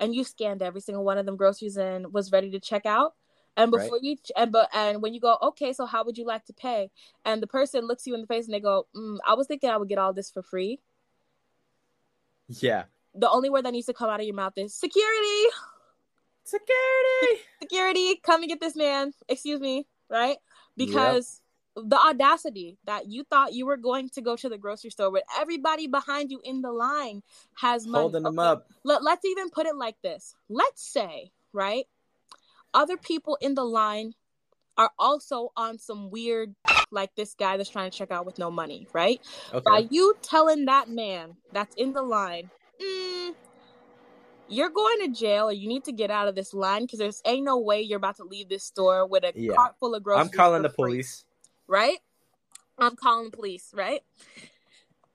and 0.00 0.14
you 0.14 0.24
scanned 0.24 0.62
every 0.62 0.80
single 0.80 1.04
one 1.04 1.18
of 1.18 1.26
them 1.26 1.36
groceries 1.36 1.76
and 1.76 2.12
was 2.12 2.32
ready 2.32 2.50
to 2.50 2.60
check 2.60 2.86
out. 2.86 3.14
And 3.56 3.72
Right. 3.72 3.84
before 3.84 3.98
you, 4.02 4.16
and 4.36 4.52
but 4.52 4.68
and 4.74 5.00
when 5.00 5.14
you 5.14 5.20
go, 5.20 5.38
okay, 5.42 5.72
so 5.72 5.86
how 5.86 6.04
would 6.04 6.18
you 6.18 6.26
like 6.26 6.44
to 6.44 6.52
pay? 6.52 6.90
And 7.24 7.42
the 7.42 7.46
person 7.46 7.86
looks 7.86 8.06
you 8.06 8.14
in 8.14 8.20
the 8.20 8.26
face 8.26 8.44
and 8.44 8.52
they 8.52 8.60
go, 8.60 8.86
mm, 8.94 9.16
I 9.26 9.32
was 9.34 9.46
thinking 9.46 9.70
I 9.70 9.78
would 9.78 9.88
get 9.88 9.98
all 9.98 10.12
this 10.12 10.30
for 10.30 10.42
free. 10.42 10.80
yeah. 12.48 12.84
the 13.14 13.30
only 13.30 13.48
word 13.48 13.64
that 13.64 13.72
needs 13.72 13.86
to 13.86 13.94
come 13.94 14.10
out 14.10 14.20
of 14.20 14.26
your 14.26 14.34
mouth 14.34 14.52
is 14.56 14.74
security, 14.74 15.44
Security. 16.44 17.42
security, 17.62 18.20
come 18.22 18.42
and 18.42 18.48
get 18.50 18.60
this 18.60 18.76
man. 18.76 19.12
Excuse 19.28 19.60
me, 19.60 19.86
right? 20.10 20.36
Because 20.76 21.40
the 21.76 21.98
audacity 21.98 22.78
that 22.86 23.06
you 23.06 23.22
thought 23.24 23.52
you 23.52 23.66
were 23.66 23.76
going 23.76 24.08
to 24.08 24.22
go 24.22 24.34
to 24.34 24.48
the 24.48 24.56
grocery 24.56 24.90
store 24.90 25.10
but 25.12 25.22
everybody 25.38 25.86
behind 25.86 26.30
you 26.30 26.40
in 26.42 26.62
the 26.62 26.72
line 26.72 27.22
has 27.60 27.86
money. 27.86 28.02
Holding 28.04 28.22
them 28.22 28.38
Okay, 28.38 28.48
up. 28.48 28.68
Let, 28.84 29.02
let's 29.02 29.24
even 29.24 29.50
put 29.50 29.66
it 29.66 29.76
like 29.76 29.96
this. 30.02 30.34
Let's 30.48 30.82
say, 30.82 31.32
right? 31.52 31.86
Other 32.72 32.96
people 32.96 33.36
in 33.40 33.54
the 33.54 33.64
line 33.64 34.14
are 34.78 34.90
also 34.98 35.52
on 35.56 35.78
some 35.78 36.10
weird, 36.10 36.54
like 36.90 37.14
this 37.14 37.34
guy 37.34 37.56
that's 37.56 37.70
trying 37.70 37.90
to 37.90 37.96
check 37.96 38.10
out 38.10 38.26
with 38.26 38.38
no 38.38 38.50
money, 38.50 38.86
right? 38.92 39.20
Okay. 39.52 39.62
by 39.64 39.86
you 39.90 40.14
telling 40.22 40.66
that 40.66 40.88
man 40.88 41.36
that's 41.52 41.74
in 41.76 41.92
the 41.92 42.02
line, 42.02 42.50
mm, 42.80 43.34
you're 44.48 44.70
going 44.70 44.98
to 45.00 45.08
jail 45.08 45.48
or 45.48 45.52
you 45.52 45.68
need 45.68 45.84
to 45.84 45.92
get 45.92 46.10
out 46.10 46.28
of 46.28 46.34
this 46.34 46.54
line 46.54 46.82
because 46.82 46.98
there's 46.98 47.20
ain't 47.24 47.44
no 47.44 47.58
way 47.58 47.80
you're 47.80 47.96
about 47.96 48.16
to 48.16 48.24
leave 48.24 48.48
this 48.48 48.64
store 48.64 49.06
with 49.06 49.24
a 49.24 49.32
Yeah. 49.34 49.54
cart 49.54 49.74
full 49.80 49.94
of 49.94 50.02
groceries. 50.02 50.28
I'm 50.28 50.32
calling 50.36 50.62
the 50.62 50.68
free, 50.68 50.76
police. 50.76 51.24
Right? 51.68 51.98
I'm 52.78 52.96
calling 52.96 53.30
police, 53.30 53.70
right? 53.74 54.00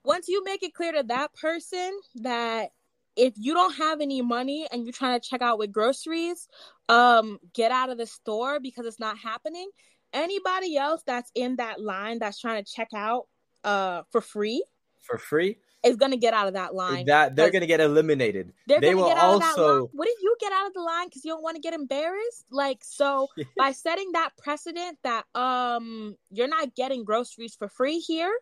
Once 0.04 0.28
you 0.28 0.42
make 0.44 0.62
it 0.62 0.74
clear 0.74 0.92
to 0.92 1.04
that 1.04 1.32
person 1.34 1.92
that 2.16 2.70
if 3.16 3.34
you 3.36 3.54
don't 3.54 3.74
have 3.76 4.00
any 4.00 4.22
money 4.22 4.66
and 4.72 4.84
you're 4.84 4.92
trying 4.92 5.20
to 5.20 5.28
check 5.28 5.42
out 5.42 5.58
with 5.58 5.70
groceries, 5.70 6.48
um, 6.88 7.38
get 7.52 7.70
out 7.70 7.90
of 7.90 7.98
the 7.98 8.06
store 8.06 8.58
because 8.58 8.86
it's 8.86 8.98
not 8.98 9.18
happening. 9.18 9.68
Anybody 10.12 10.76
else 10.76 11.02
that's 11.06 11.30
in 11.34 11.56
that 11.56 11.80
line 11.80 12.18
that's 12.18 12.40
trying 12.40 12.62
to 12.62 12.70
check 12.70 12.88
out 12.94 13.26
uh 13.64 14.02
for 14.10 14.20
free 14.20 14.64
For 15.00 15.18
free? 15.18 15.58
Is 15.82 15.96
gonna 15.96 16.16
get 16.16 16.34
out 16.34 16.48
of 16.48 16.54
that 16.54 16.74
line. 16.74 17.06
That 17.06 17.36
they're 17.36 17.50
gonna 17.50 17.66
get 17.66 17.80
eliminated. 17.80 18.52
they're 18.66 18.80
they 18.80 18.94
gonna 18.94 18.96
will 18.96 19.04
get 19.04 19.16
out 19.16 19.32
of 19.32 19.38
that 19.40 19.58
line. 19.60 19.82
also 19.82 19.90
What 19.92 20.08
if 20.08 20.14
you 20.22 20.36
get 20.40 20.52
out 20.52 20.66
of 20.66 20.74
the 20.74 20.80
line 20.82 21.08
because 21.08 21.24
you 21.24 21.30
don't 21.32 21.42
want 21.42 21.56
to 21.56 21.60
get 21.62 21.74
embarrassed? 21.74 22.46
Like 22.50 22.78
so, 22.82 23.28
by 23.56 23.72
setting 23.72 24.12
that 24.12 24.30
precedent 24.36 24.98
that 25.02 25.24
um 25.34 26.16
you're 26.30 26.48
not 26.48 26.74
getting 26.74 27.04
groceries 27.04 27.54
for 27.54 27.68
free 27.68 27.98
here, 27.98 28.32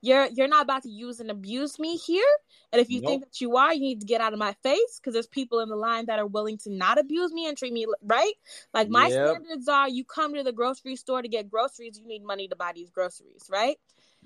you're 0.00 0.26
you're 0.34 0.48
not 0.48 0.62
about 0.62 0.82
to 0.82 0.90
use 0.90 1.20
and 1.20 1.30
abuse 1.30 1.78
me 1.78 1.96
here. 1.96 2.24
And 2.72 2.80
if 2.80 2.90
you 2.90 3.00
think 3.00 3.22
that 3.24 3.40
you 3.40 3.56
are, 3.56 3.72
you 3.72 3.80
need 3.80 4.00
to 4.00 4.06
get 4.06 4.20
out 4.20 4.32
of 4.32 4.38
my 4.38 4.52
face 4.62 4.98
because 5.00 5.12
there's 5.14 5.26
people 5.28 5.60
in 5.60 5.68
the 5.68 5.76
line 5.76 6.06
that 6.06 6.18
are 6.18 6.26
willing 6.26 6.58
to 6.58 6.70
not 6.70 6.98
abuse 6.98 7.32
me 7.32 7.46
and 7.46 7.56
treat 7.56 7.72
me 7.72 7.86
right. 8.02 8.34
Like 8.74 8.88
my 8.88 9.08
Yep. 9.08 9.20
standards 9.24 9.68
are, 9.68 9.88
you 9.88 10.04
come 10.04 10.34
to 10.34 10.42
the 10.42 10.52
grocery 10.52 10.96
store 10.96 11.22
to 11.22 11.28
get 11.28 11.50
groceries, 11.50 11.98
you 12.00 12.06
need 12.06 12.24
money 12.24 12.48
to 12.48 12.56
buy 12.56 12.72
these 12.74 12.90
groceries, 12.90 13.48
right? 13.50 13.76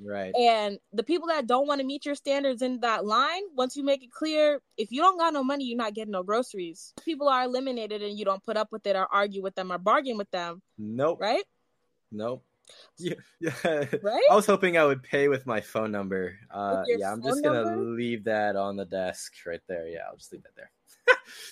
Right. 0.03 0.35
And 0.35 0.79
the 0.93 1.03
people 1.03 1.29
that 1.29 1.47
don't 1.47 1.67
want 1.67 1.81
to 1.81 1.87
meet 1.87 2.05
your 2.05 2.15
standards 2.15 2.63
in 2.63 2.81
that 2.81 3.05
line, 3.05 3.43
once 3.55 3.77
you 3.77 3.85
make 3.85 4.03
it 4.03 4.11
clear, 4.11 4.61
if 4.77 4.93
you 4.93 5.01
don't 5.01 5.19
got 5.19 5.33
no 5.33 5.43
money, 5.45 5.65
you're 5.65 5.77
not 5.79 5.95
getting 5.95 6.13
no 6.13 6.23
groceries. 6.23 6.93
People 7.05 7.29
are 7.29 7.45
eliminated 7.45 8.03
and 8.03 8.19
you 8.19 8.25
don't 8.25 8.43
put 8.43 8.57
up 8.57 8.73
with 8.73 8.87
it 8.87 8.97
or 8.97 9.07
argue 9.13 9.43
with 9.43 9.55
them 9.55 9.73
or 9.73 9.79
bargain 9.79 10.17
with 10.17 10.31
them, 10.31 10.63
Nope. 10.79 11.21
right? 11.21 11.45
Nope. 12.13 12.45
Yeah, 12.99 13.15
yeah. 13.41 13.53
Right? 14.03 14.25
I 14.31 14.35
was 14.35 14.47
hoping 14.47 14.77
I 14.77 14.85
would 14.85 15.03
pay 15.03 15.29
with 15.29 15.47
my 15.47 15.61
phone 15.61 15.93
number. 15.93 16.39
Uh, 16.51 16.83
yeah, 16.87 17.13
I'm 17.13 17.23
just 17.23 17.43
gonna 17.43 17.77
leave 17.77 18.25
that 18.25 18.57
on 18.57 18.77
the 18.77 18.85
desk 18.85 19.33
right 19.47 19.61
there. 19.69 19.87
Yeah, 19.87 20.01
I'll 20.09 20.17
just 20.17 20.33
leave 20.33 20.43
that 20.43 20.57
there. 20.57 20.71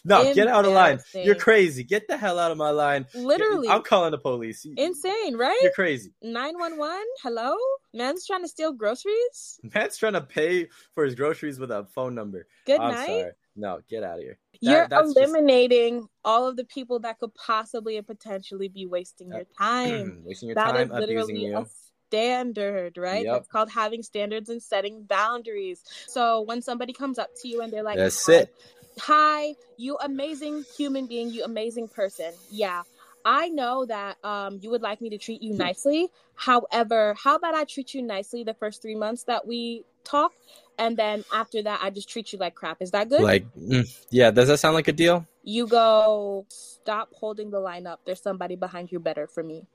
No, 0.04 0.32
get 0.34 0.48
out 0.48 0.64
of 0.64 0.72
line. 0.72 1.00
You're 1.14 1.34
crazy. 1.34 1.84
Get 1.84 2.08
the 2.08 2.16
hell 2.16 2.38
out 2.38 2.50
of 2.50 2.56
my 2.58 2.70
line. 2.70 3.06
Literally. 3.14 3.68
I'm 3.68 3.82
calling 3.82 4.10
the 4.10 4.18
police. 4.18 4.66
Insane, 4.76 5.36
right? 5.36 5.58
You're 5.62 5.72
crazy. 5.72 6.12
911? 6.22 7.04
Hello? 7.22 7.56
Man's 7.92 8.26
trying 8.26 8.42
to 8.42 8.48
steal 8.48 8.72
groceries? 8.72 9.60
Man's 9.74 9.96
trying 9.96 10.14
to 10.14 10.20
pay 10.20 10.68
for 10.94 11.04
his 11.04 11.14
groceries 11.14 11.58
with 11.58 11.70
a 11.70 11.86
phone 11.94 12.14
number. 12.14 12.46
Good 12.66 12.80
I'm 12.80 12.92
night. 12.92 13.06
sorry. 13.06 13.30
No, 13.56 13.80
get 13.88 14.02
out 14.02 14.16
of 14.18 14.22
here. 14.24 14.38
That- 14.62 14.70
You're 14.70 14.88
that's 14.88 15.14
just- 15.14 15.28
eliminating 15.28 16.08
all 16.24 16.48
of 16.48 16.56
the 16.56 16.64
people 16.64 16.98
that 17.00 17.18
could 17.20 17.34
possibly 17.34 17.96
and 17.96 18.06
potentially 18.06 18.68
be 18.68 18.86
wasting 18.86 19.28
your 19.28 19.44
time. 19.58 20.22
wasting 20.26 20.48
your 20.48 20.54
That 20.56 20.74
is 20.76 20.88
time, 20.88 21.02
abusing 21.02 21.36
literally 21.36 21.44
you. 21.46 21.58
a 21.58 21.66
standard, 22.08 22.96
right? 22.96 23.24
Yep. 23.24 23.32
That's 23.34 23.48
called 23.48 23.70
having 23.70 24.02
standards 24.02 24.48
and 24.48 24.62
setting 24.62 25.04
boundaries. 25.04 25.82
So 26.06 26.42
when 26.42 26.62
somebody 26.62 26.92
comes 26.92 27.18
up 27.18 27.30
to 27.42 27.48
you 27.48 27.60
and 27.62 27.72
they're 27.72 27.82
like, 27.82 27.96
That's 27.96 28.28
it. 28.28 28.54
Hi, 29.00 29.54
you 29.76 29.98
amazing 30.02 30.64
human 30.76 31.06
being, 31.06 31.30
you 31.30 31.44
amazing 31.44 31.88
person. 31.88 32.32
Yeah. 32.50 32.82
I 33.26 33.48
know 33.48 33.86
that 33.86 34.18
um, 34.22 34.58
you 34.60 34.70
would 34.70 34.82
like 34.82 35.00
me 35.00 35.08
to 35.10 35.18
treat 35.18 35.42
you 35.42 35.54
nicely. 35.54 36.10
However, 36.34 37.14
how 37.18 37.36
about 37.36 37.54
I 37.54 37.64
treat 37.64 37.94
you 37.94 38.02
nicely 38.02 38.44
the 38.44 38.52
first 38.52 38.82
three 38.82 38.94
months 38.94 39.22
that 39.24 39.46
we 39.46 39.84
talk, 40.04 40.34
and 40.78 40.94
then 40.94 41.24
after 41.32 41.62
that, 41.62 41.80
I 41.82 41.88
just 41.88 42.10
treat 42.10 42.34
you 42.34 42.38
like 42.38 42.54
crap. 42.54 42.82
Is 42.82 42.90
that 42.90 43.08
good? 43.08 43.22
Like, 43.22 43.46
mm, 43.54 43.88
yeah, 44.10 44.30
does 44.30 44.48
that 44.48 44.58
sound 44.58 44.74
like 44.74 44.88
a 44.88 44.92
deal? 44.92 45.26
you 45.44 45.66
go, 45.66 46.46
stop 46.48 47.10
holding 47.12 47.50
the 47.50 47.60
line 47.60 47.86
up. 47.86 48.00
There's 48.04 48.20
somebody 48.20 48.56
behind 48.56 48.90
you 48.90 48.98
better 48.98 49.26
for 49.26 49.42
me. 49.42 49.66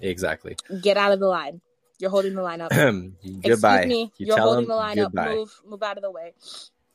Exactly. 0.00 0.56
Get 0.80 0.96
out 0.96 1.12
of 1.12 1.20
the 1.20 1.28
line. 1.28 1.60
You're 1.98 2.10
holding 2.10 2.34
the 2.34 2.42
line 2.42 2.60
up. 2.60 2.72
goodbye. 2.72 3.02
Excuse 3.44 3.86
me. 3.86 4.12
You 4.16 4.26
You're 4.26 4.36
tell 4.36 4.46
holding 4.46 4.68
the 4.68 4.74
line 4.74 4.96
goodbye. 4.96 5.22
up. 5.22 5.34
Move, 5.34 5.60
move 5.66 5.82
out 5.82 5.98
of 5.98 6.02
the 6.02 6.10
way. 6.10 6.32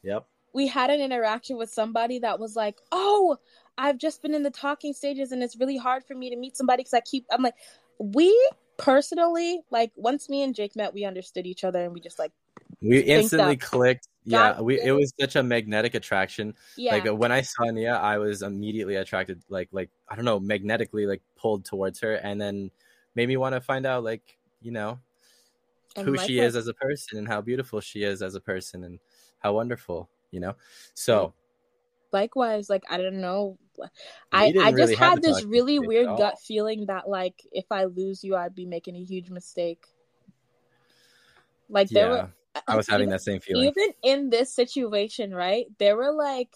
Yep. 0.03 0.25
We 0.53 0.67
had 0.67 0.89
an 0.89 1.01
interaction 1.01 1.57
with 1.57 1.69
somebody 1.69 2.19
that 2.19 2.39
was 2.39 2.55
like, 2.55 2.77
"Oh, 2.91 3.37
I've 3.77 3.97
just 3.97 4.21
been 4.21 4.33
in 4.33 4.43
the 4.43 4.49
talking 4.51 4.93
stages, 4.93 5.31
and 5.31 5.43
it's 5.43 5.57
really 5.57 5.77
hard 5.77 6.03
for 6.03 6.15
me 6.15 6.29
to 6.29 6.35
meet 6.35 6.57
somebody 6.57 6.81
because 6.81 6.93
I 6.93 7.01
keep." 7.01 7.25
I'm 7.31 7.43
like, 7.43 7.55
we 7.99 8.33
personally 8.77 9.61
like 9.71 9.91
once 9.95 10.29
me 10.29 10.43
and 10.43 10.53
Jake 10.55 10.75
met, 10.75 10.93
we 10.93 11.03
understood 11.03 11.45
each 11.47 11.63
other, 11.63 11.83
and 11.83 11.93
we 11.93 11.99
just 11.99 12.19
like 12.19 12.31
We 12.81 12.99
instantly 12.99 13.53
up. 13.53 13.59
clicked. 13.59 14.07
yeah, 14.23 14.59
we 14.61 14.79
it 14.79 14.87
it. 14.87 14.91
was 14.91 15.11
such 15.19 15.35
a 15.35 15.43
magnetic 15.43 15.95
attraction. 15.95 16.53
Yeah. 16.75 16.95
Like 16.95 17.07
when 17.07 17.31
I 17.31 17.41
saw 17.41 17.65
Nia, 17.65 17.95
I 17.95 18.17
was 18.17 18.41
immediately 18.41 18.95
attracted, 18.95 19.41
like 19.49 19.69
like 19.71 19.89
I 20.09 20.15
don't 20.15 20.25
know, 20.25 20.39
magnetically 20.39 21.05
like 21.05 21.21
pulled 21.35 21.65
towards 21.65 21.99
her, 22.01 22.13
and 22.15 22.39
then 22.41 22.71
made 23.15 23.27
me 23.27 23.37
want 23.37 23.53
to 23.55 23.61
find 23.61 23.85
out 23.85 24.03
like 24.03 24.37
you 24.61 24.71
know 24.71 24.99
And 25.95 26.05
who 26.07 26.17
she 26.17 26.39
is 26.39 26.55
as 26.55 26.67
a 26.67 26.73
person 26.73 27.17
and 27.19 27.27
how 27.27 27.41
beautiful 27.41 27.79
she 27.81 28.03
is 28.03 28.21
as 28.21 28.35
a 28.35 28.41
person 28.41 28.83
and 28.83 28.99
how 29.39 29.53
wonderful, 29.53 30.09
you 30.31 30.39
know. 30.39 30.55
So 30.93 31.27
mm. 31.27 31.33
likewise 32.11 32.69
like 32.69 32.83
i 32.89 32.97
don't 32.97 33.19
know 33.19 33.57
i 34.31 34.45
i 34.45 34.71
just 34.71 34.73
really 34.73 34.95
have 34.95 35.09
had 35.09 35.21
this 35.21 35.43
really 35.43 35.77
weird 35.77 36.07
gut 36.17 36.39
feeling 36.39 36.85
that 36.87 37.07
like 37.07 37.35
if 37.51 37.65
i 37.69 37.83
lose 37.85 38.23
you 38.23 38.35
i'd 38.35 38.55
be 38.55 38.65
making 38.65 38.95
a 38.95 39.03
huge 39.03 39.29
mistake 39.29 39.85
like 41.69 41.89
there 41.89 42.05
yeah, 42.05 42.21
were 42.23 42.33
I 42.67 42.75
was 42.75 42.87
having 42.87 43.03
even, 43.03 43.11
that 43.11 43.21
same 43.21 43.39
feeling. 43.39 43.67
even 43.67 43.93
in 44.01 44.29
this 44.31 44.51
situation 44.51 45.33
right 45.33 45.67
there 45.77 45.95
were 45.95 46.11
like 46.11 46.55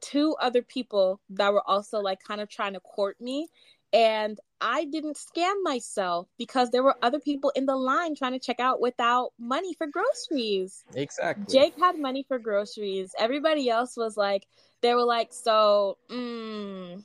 two 0.00 0.34
other 0.40 0.62
people 0.62 1.20
that 1.30 1.52
were 1.52 1.62
also 1.68 2.00
like 2.00 2.18
kind 2.26 2.40
of 2.40 2.48
trying 2.48 2.72
to 2.72 2.80
court 2.80 3.20
me 3.20 3.48
and 3.92 4.40
i 4.62 4.84
didn't 4.86 5.16
scam 5.16 5.54
myself 5.62 6.28
because 6.38 6.70
there 6.70 6.82
were 6.82 6.96
other 7.02 7.20
people 7.20 7.52
in 7.54 7.66
the 7.66 7.76
line 7.76 8.14
trying 8.14 8.32
to 8.32 8.38
check 8.38 8.60
out 8.60 8.80
without 8.80 9.32
money 9.38 9.74
for 9.74 9.86
groceries 9.86 10.84
Exactly. 10.94 11.46
Jake 11.50 11.74
had 11.78 11.98
money 11.98 12.24
for 12.26 12.38
groceries. 12.38 13.14
Everybody 13.18 13.68
else 13.68 13.96
was 13.96 14.16
like, 14.16 14.46
they 14.80 14.94
were 14.94 15.04
like, 15.04 15.32
so, 15.32 15.96
mm, 16.10 17.04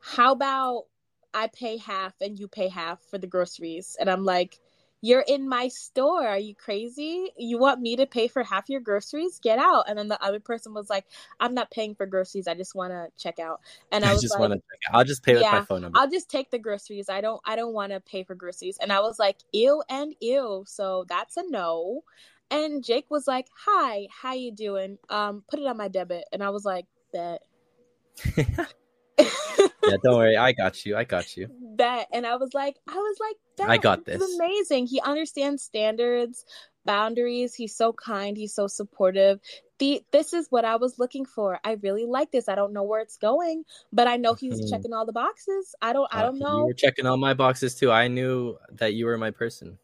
how 0.00 0.32
about 0.32 0.84
I 1.34 1.48
pay 1.48 1.76
half 1.76 2.14
and 2.20 2.38
you 2.38 2.48
pay 2.48 2.68
half 2.68 3.00
for 3.10 3.18
the 3.18 3.26
groceries? 3.26 3.96
And 4.00 4.08
I'm 4.08 4.24
like, 4.24 4.58
you're 5.00 5.24
in 5.26 5.48
my 5.48 5.68
store. 5.68 6.26
Are 6.26 6.38
you 6.38 6.54
crazy? 6.54 7.30
You 7.36 7.58
want 7.58 7.80
me 7.80 7.96
to 7.96 8.06
pay 8.06 8.28
for 8.28 8.42
half 8.42 8.68
your 8.68 8.80
groceries? 8.80 9.40
Get 9.42 9.58
out. 9.58 9.84
And 9.88 9.98
then 9.98 10.08
the 10.08 10.22
other 10.22 10.40
person 10.40 10.74
was 10.74 10.90
like, 10.90 11.06
I'm 11.38 11.54
not 11.54 11.70
paying 11.70 11.94
for 11.94 12.06
groceries. 12.06 12.46
I 12.46 12.54
just 12.54 12.74
want 12.74 12.92
to 12.92 13.08
check 13.16 13.38
out. 13.38 13.60
And 13.92 14.04
I 14.04 14.10
I 14.10 14.12
was 14.12 14.22
just 14.22 14.34
like, 14.34 14.40
want 14.40 14.52
to. 14.54 14.60
I'll 14.92 15.04
just 15.04 15.22
pay 15.22 15.34
with 15.34 15.42
my 15.42 15.62
phone 15.62 15.82
number. 15.82 15.98
I'll 15.98 16.10
just 16.10 16.30
take 16.30 16.50
the 16.50 16.58
groceries. 16.58 17.08
I 17.08 17.20
don't 17.20 17.40
I 17.44 17.56
don't 17.56 17.72
want 17.72 17.92
to 17.92 18.00
pay 18.00 18.24
for 18.24 18.34
groceries. 18.34 18.78
And 18.80 18.92
I 18.92 19.00
was 19.00 19.18
like, 19.18 19.38
ew 19.52 19.82
and 19.88 20.14
ew. 20.20 20.64
So 20.66 21.04
that's 21.08 21.36
a 21.36 21.42
no. 21.48 22.02
And 22.50 22.84
Jake 22.84 23.06
was 23.10 23.26
like, 23.26 23.46
Hi, 23.66 24.08
how 24.10 24.34
you 24.34 24.52
doing? 24.52 24.98
Um, 25.08 25.44
put 25.48 25.60
it 25.60 25.66
on 25.66 25.76
my 25.76 25.88
debit. 25.88 26.24
And 26.32 26.42
I 26.42 26.50
was 26.50 26.64
like, 26.64 26.86
Bet. 27.12 27.42
yeah, 29.84 29.96
don't 30.02 30.16
worry. 30.16 30.36
I 30.36 30.52
got 30.52 30.84
you. 30.84 30.96
I 30.96 31.04
got 31.04 31.36
you. 31.36 31.48
Bet. 31.76 32.08
And 32.12 32.26
I 32.26 32.36
was 32.36 32.52
like, 32.54 32.76
I 32.88 32.94
was 32.94 33.16
like, 33.20 33.36
Bet. 33.56 33.70
I 33.70 33.76
got 33.78 34.04
this. 34.04 34.22
amazing. 34.36 34.86
He 34.86 35.00
understands 35.00 35.62
standards, 35.62 36.44
boundaries. 36.84 37.54
He's 37.54 37.76
so 37.76 37.92
kind. 37.92 38.36
He's 38.36 38.54
so 38.54 38.66
supportive. 38.66 39.40
The 39.78 40.02
this 40.12 40.34
is 40.34 40.46
what 40.50 40.64
I 40.66 40.76
was 40.76 40.98
looking 40.98 41.24
for. 41.24 41.58
I 41.64 41.78
really 41.82 42.04
like 42.04 42.30
this. 42.30 42.48
I 42.48 42.54
don't 42.54 42.72
know 42.74 42.82
where 42.82 43.00
it's 43.00 43.16
going, 43.16 43.64
but 43.92 44.06
I 44.06 44.16
know 44.18 44.34
he's 44.34 44.60
Mhm. 44.60 44.68
checking 44.70 44.92
all 44.92 45.06
the 45.06 45.12
boxes. 45.12 45.74
I 45.80 45.94
don't 45.94 46.08
I 46.12 46.22
don't 46.22 46.38
know. 46.38 46.58
You 46.58 46.64
were 46.66 46.74
checking 46.74 47.06
all 47.06 47.16
my 47.16 47.32
boxes 47.32 47.74
too. 47.74 47.90
I 47.90 48.08
knew 48.08 48.58
that 48.72 48.92
you 48.92 49.06
were 49.06 49.16
my 49.16 49.30
person. 49.30 49.78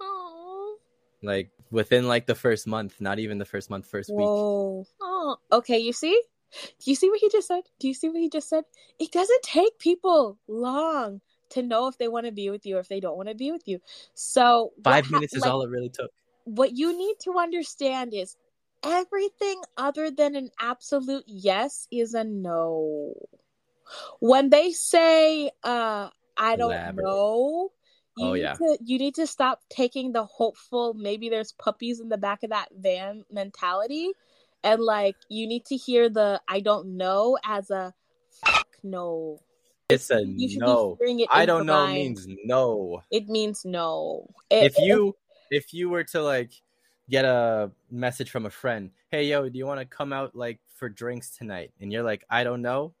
Aw. 0.00 0.74
Like 1.22 1.50
within 1.72 2.06
like 2.06 2.26
the 2.26 2.34
first 2.36 2.66
month, 2.68 3.00
not 3.00 3.18
even 3.18 3.38
the 3.38 3.44
first 3.44 3.68
month, 3.68 3.86
first 3.86 4.10
week. 4.14 4.28
Oh, 4.28 5.36
okay. 5.52 5.78
You 5.78 5.92
see? 5.92 6.20
Do 6.52 6.90
you 6.90 6.94
see 6.94 7.08
what 7.10 7.20
he 7.20 7.28
just 7.30 7.48
said? 7.48 7.62
Do 7.78 7.88
you 7.88 7.94
see 7.94 8.08
what 8.08 8.20
he 8.20 8.28
just 8.28 8.48
said? 8.48 8.64
It 8.98 9.12
doesn't 9.12 9.42
take 9.42 9.78
people 9.78 10.38
long 10.48 11.20
to 11.50 11.62
know 11.62 11.88
if 11.88 11.98
they 11.98 12.08
want 12.08 12.26
to 12.26 12.32
be 12.32 12.50
with 12.50 12.64
you 12.66 12.76
or 12.76 12.80
if 12.80 12.88
they 12.88 13.00
don't 13.00 13.16
want 13.16 13.28
to 13.28 13.34
be 13.34 13.50
with 13.52 13.66
you. 13.66 13.80
So 14.14 14.72
Five 14.84 15.04
ha- 15.06 15.10
minutes 15.10 15.34
is 15.34 15.42
like, 15.42 15.52
all 15.52 15.62
it 15.62 15.70
really 15.70 15.88
took. 15.88 16.10
what 16.44 16.76
you 16.76 16.96
need 16.96 17.16
to 17.24 17.38
understand 17.38 18.14
is 18.14 18.36
everything 18.84 19.60
other 19.76 20.10
than 20.10 20.36
an 20.36 20.50
absolute 20.60 21.24
yes 21.26 21.86
is 21.90 22.14
a 22.14 22.24
no. 22.24 23.14
When 24.20 24.50
they 24.50 24.72
say 24.72 25.50
uh 25.62 26.10
I 26.36 26.56
don't 26.56 26.70
Elaborate. 26.72 27.04
know, 27.04 27.72
you 28.16 28.26
Oh, 28.30 28.34
need 28.34 28.42
yeah. 28.42 28.54
to 28.54 28.78
you 28.84 28.98
need 28.98 29.14
to 29.16 29.26
stop 29.26 29.60
taking 29.68 30.12
the 30.12 30.24
hopeful 30.24 30.94
maybe 30.94 31.28
there's 31.28 31.52
puppies 31.52 32.00
in 32.00 32.08
the 32.08 32.18
back 32.18 32.42
of 32.42 32.50
that 32.50 32.68
van 32.76 33.24
mentality 33.30 34.12
and 34.64 34.82
like 34.82 35.16
you 35.28 35.46
need 35.46 35.64
to 35.66 35.76
hear 35.76 36.08
the 36.08 36.40
I 36.48 36.60
don't 36.60 36.96
know 36.96 37.38
as 37.44 37.70
a 37.70 37.94
fuck 38.44 38.66
no. 38.82 39.38
It's 39.88 40.10
a 40.10 40.22
You 40.24 40.48
should 40.48 40.60
no. 40.60 40.94
be 41.00 41.04
hearing 41.04 41.20
it 41.20 41.28
I 41.32 41.46
don't 41.46 41.66
know 41.66 41.84
mind. 41.86 41.94
means 41.94 42.26
no. 42.44 43.02
it 43.10 43.28
means 43.28 43.64
no. 43.64 44.28
It- 44.50 44.66
If 44.72 44.78
you 44.78 45.16
if 45.50 45.74
you 45.74 45.90
were 45.90 46.04
to 46.04 46.22
like 46.22 46.52
get 47.08 47.24
a 47.24 47.70
message 47.90 48.30
from 48.30 48.46
a 48.46 48.50
friend, 48.50 48.90
hey 49.10 49.24
yo, 49.24 49.48
do 49.48 49.58
you 49.58 49.66
want 49.66 49.80
to 49.80 49.86
come 49.86 50.12
out 50.12 50.36
like 50.36 50.60
for 50.76 50.88
drinks 50.88 51.36
tonight? 51.36 51.72
And 51.80 51.92
you're 51.92 52.04
like, 52.04 52.24
I 52.30 52.44
don't 52.44 52.62
know. 52.62 52.94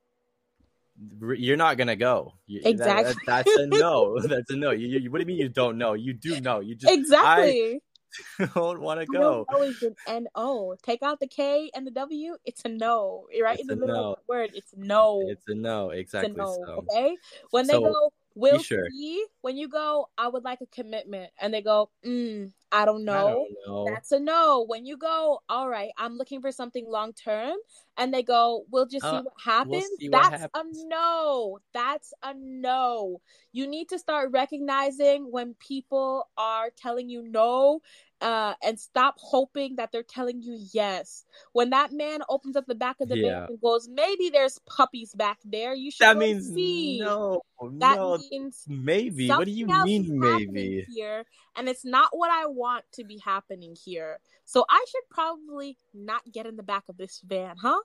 You're 1.36 1.56
not 1.56 1.78
gonna 1.78 1.96
go. 1.96 2.34
You- 2.46 2.60
that- 2.62 2.68
Exactly. 2.70 3.14
that- 3.26 3.44
that's 3.46 3.56
a 3.56 3.66
no. 3.66 4.18
That's 4.26 4.50
a 4.50 4.56
no. 4.56 4.70
You, 4.72 4.98
you, 4.98 5.10
what 5.10 5.18
do 5.18 5.22
you 5.22 5.26
mean 5.26 5.38
you 5.38 5.48
don't 5.48 5.78
know? 5.78 5.94
You 5.94 6.12
do 6.12 6.40
know. 6.40 6.60
You 6.60 6.74
just 6.74 6.92
exactly. 6.92 7.80
don't 8.54 8.80
want 8.80 9.00
to 9.00 9.06
go. 9.06 9.46
don't 9.50 9.68
is 9.68 9.82
an 9.82 9.96
N 10.06 10.26
O. 10.34 10.76
Take 10.82 11.02
out 11.02 11.20
the 11.20 11.26
K 11.26 11.70
and 11.74 11.86
the 11.86 11.90
W. 11.90 12.36
It's 12.44 12.64
a 12.64 12.68
no. 12.68 13.26
Right 13.42 13.54
It's 13.58 13.62
in 13.62 13.66
the 13.68 13.74
a 13.74 13.76
middle 13.76 13.94
no. 13.96 14.12
of 14.12 14.18
the 14.18 14.32
word. 14.32 14.50
It's 14.54 14.72
no. 14.76 15.22
It's 15.28 15.48
a 15.48 15.54
no. 15.54 15.90
It's 15.90 16.00
Exactly. 16.14 16.32
a 16.32 16.36
no. 16.36 16.54
So 16.66 16.84
Okay. 16.90 17.16
When 17.50 17.66
they 17.66 17.74
go, 17.74 18.12
we'll 18.40 18.62
sure. 18.62 18.88
see. 18.90 19.24
When 19.42 19.56
you 19.56 19.68
go, 19.68 20.08
I 20.18 20.28
would 20.28 20.44
like 20.44 20.60
a 20.60 20.66
commitment, 20.66 21.30
and 21.40 21.52
they 21.52 21.62
go, 21.62 21.90
mm, 22.04 22.52
I 22.72 22.84
don't 22.84 23.02
I 23.02 23.04
know. 23.04 23.28
don't 23.28 23.56
know. 23.66 23.84
That's 23.86 24.12
a 24.12 24.20
no. 24.20 24.64
When 24.66 24.86
you 24.86 24.96
go, 24.96 25.40
all 25.48 25.68
right, 25.68 25.90
I'm 25.98 26.16
looking 26.16 26.40
for 26.40 26.52
something 26.52 26.86
long 26.88 27.12
term, 27.12 27.56
and 27.96 28.12
they 28.12 28.22
go, 28.22 28.64
we'll 28.70 28.86
just 28.86 29.04
see 29.04 29.16
Uh, 29.16 29.22
what 29.22 29.34
happens. 29.44 29.84
see 29.98 30.08
what 30.08 30.30
That's 30.30 30.42
happens. 30.42 30.78
a 30.84 30.88
no. 30.88 31.58
That's 31.72 32.12
a 32.22 32.34
no. 32.34 33.20
You 33.52 33.66
need 33.66 33.88
to 33.90 33.98
start 33.98 34.30
recognizing 34.32 35.30
when 35.30 35.54
people 35.54 36.28
are 36.36 36.70
telling 36.76 37.08
you 37.08 37.22
no. 37.22 37.80
Uh, 38.20 38.54
and 38.62 38.78
stop 38.78 39.14
hoping 39.18 39.76
that 39.76 39.92
they're 39.92 40.02
telling 40.02 40.42
you 40.42 40.58
yes. 40.72 41.24
When 41.52 41.70
that 41.70 41.90
man 41.92 42.20
opens 42.28 42.54
up 42.54 42.66
the 42.66 42.74
back 42.74 42.96
of 43.00 43.08
the 43.08 43.16
Yeah. 43.16 43.40
van 43.40 43.48
and 43.48 43.60
goes, 43.60 43.88
maybe 43.88 44.28
there's 44.30 44.58
puppies 44.66 45.14
back 45.14 45.38
there. 45.44 45.74
You 45.74 45.90
should 45.90 46.04
that 46.06 46.18
means 46.18 46.52
see. 46.52 46.98
no. 47.00 47.40
That 47.78 47.96
no. 47.96 48.18
means 48.30 48.64
Maybe. 48.68 49.28
What 49.28 49.44
do 49.46 49.50
you 49.52 49.66
mean? 49.66 50.18
Maybe. 50.18 50.86
here 50.94 51.24
and 51.56 51.68
it's 51.68 51.84
not 51.84 52.10
what 52.12 52.30
i 52.30 52.46
want 52.46 52.84
to 52.92 53.04
be 53.04 53.18
happening 53.18 53.74
here 53.84 54.18
so 54.44 54.64
i 54.70 54.84
should 54.88 55.02
probably 55.10 55.76
not 55.92 56.22
get 56.32 56.46
in 56.46 56.56
the 56.56 56.62
back 56.62 56.84
of 56.88 56.96
this 56.96 57.20
van 57.26 57.56
huh 57.60 57.80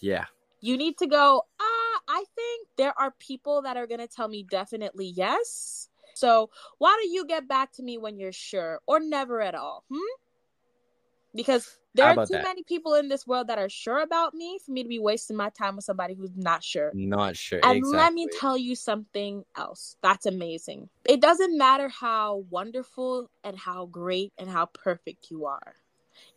Yeah. 0.00 0.26
you 0.60 0.76
need 0.76 0.98
to 0.98 1.06
go 1.06 1.38
uh 1.60 1.98
i 2.08 2.24
think 2.34 2.68
there 2.76 2.92
are 2.98 3.14
people 3.18 3.62
that 3.62 3.76
are 3.76 3.86
going 3.86 4.00
to 4.00 4.08
tell 4.08 4.28
me 4.28 4.42
definitely 4.50 5.06
yes 5.06 5.87
so 6.18 6.50
why 6.78 6.96
don't 7.00 7.12
you 7.12 7.24
get 7.26 7.48
back 7.48 7.72
to 7.72 7.82
me 7.82 7.98
when 7.98 8.18
you're 8.18 8.32
sure 8.32 8.80
or 8.86 9.00
never 9.00 9.40
at 9.40 9.54
all 9.54 9.84
hmm 9.90 9.98
because 11.34 11.78
there 11.94 12.06
are 12.06 12.16
too 12.16 12.34
that? 12.34 12.42
many 12.42 12.62
people 12.64 12.94
in 12.94 13.08
this 13.08 13.26
world 13.26 13.48
that 13.48 13.58
are 13.58 13.68
sure 13.68 14.00
about 14.02 14.34
me 14.34 14.58
for 14.64 14.72
me 14.72 14.82
to 14.82 14.88
be 14.88 14.98
wasting 14.98 15.36
my 15.36 15.50
time 15.50 15.76
with 15.76 15.84
somebody 15.84 16.14
who's 16.14 16.36
not 16.36 16.64
sure 16.64 16.92
Not 16.94 17.36
sure. 17.36 17.60
and 17.62 17.78
exactly. 17.78 17.96
let 17.96 18.12
me 18.14 18.28
tell 18.28 18.56
you 18.56 18.74
something 18.74 19.44
else 19.56 19.96
that's 20.02 20.26
amazing. 20.26 20.88
It 21.04 21.20
doesn't 21.20 21.56
matter 21.56 21.88
how 21.88 22.44
wonderful 22.50 23.30
and 23.44 23.58
how 23.58 23.86
great 23.86 24.32
and 24.38 24.48
how 24.48 24.66
perfect 24.66 25.30
you 25.30 25.46
are. 25.46 25.76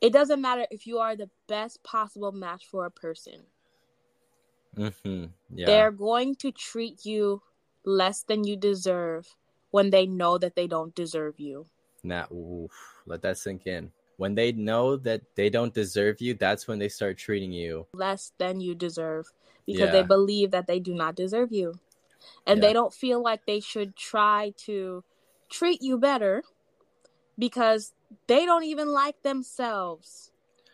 It 0.02 0.14
doesn't 0.14 0.42
matter 0.42 0.68
if 0.72 0.86
you 0.86 1.00
are 1.00 1.16
the 1.16 1.30
best 1.48 1.84
possible 1.84 2.32
match 2.32 2.66
for 2.66 2.86
a 2.86 2.92
person. 2.92 3.44
hmm 4.76 5.26
Yeah. 5.50 5.66
They're 5.66 5.92
going 5.92 6.36
to 6.38 6.52
treat 6.52 7.06
you 7.06 7.42
less 7.86 8.24
than 8.24 8.44
you 8.44 8.56
deserve 8.58 9.36
when 9.72 9.90
they 9.90 10.06
know 10.06 10.38
that 10.38 10.56
they 10.56 10.68
don't 10.68 10.94
deserve 10.94 11.40
you. 11.40 11.66
Nah, 12.04 12.26
oof, 12.32 12.72
let 13.06 13.22
that 13.24 13.38
sink 13.38 13.68
in. 13.68 13.92
When 14.18 14.36
they 14.36 14.52
know 14.52 14.98
that 14.98 15.22
they 15.36 15.50
don't 15.50 15.74
deserve 15.74 16.22
you, 16.22 16.36
that's 16.36 16.68
when 16.68 16.78
they 16.78 16.90
start 16.90 17.18
treating 17.18 17.52
you. 17.52 17.88
Less 17.94 18.34
than 18.38 18.62
you 18.62 18.76
deserve 18.76 19.26
because 19.66 19.92
they 19.92 20.04
believe 20.04 20.52
that 20.52 20.68
they 20.68 20.80
do 20.80 20.94
not 20.94 21.16
deserve 21.16 21.52
you. 21.52 21.80
And 22.46 22.62
Yeah. 22.62 22.68
they 22.68 22.74
don't 22.74 22.94
feel 22.94 23.22
like 23.22 23.46
they 23.46 23.60
should 23.60 23.96
try 23.96 24.54
to 24.66 25.04
treat 25.50 25.82
you 25.82 25.98
better 25.98 26.44
because 27.38 27.94
they 28.28 28.46
don't 28.46 28.64
even 28.64 28.90
like 28.90 29.22
themselves. 29.24 30.32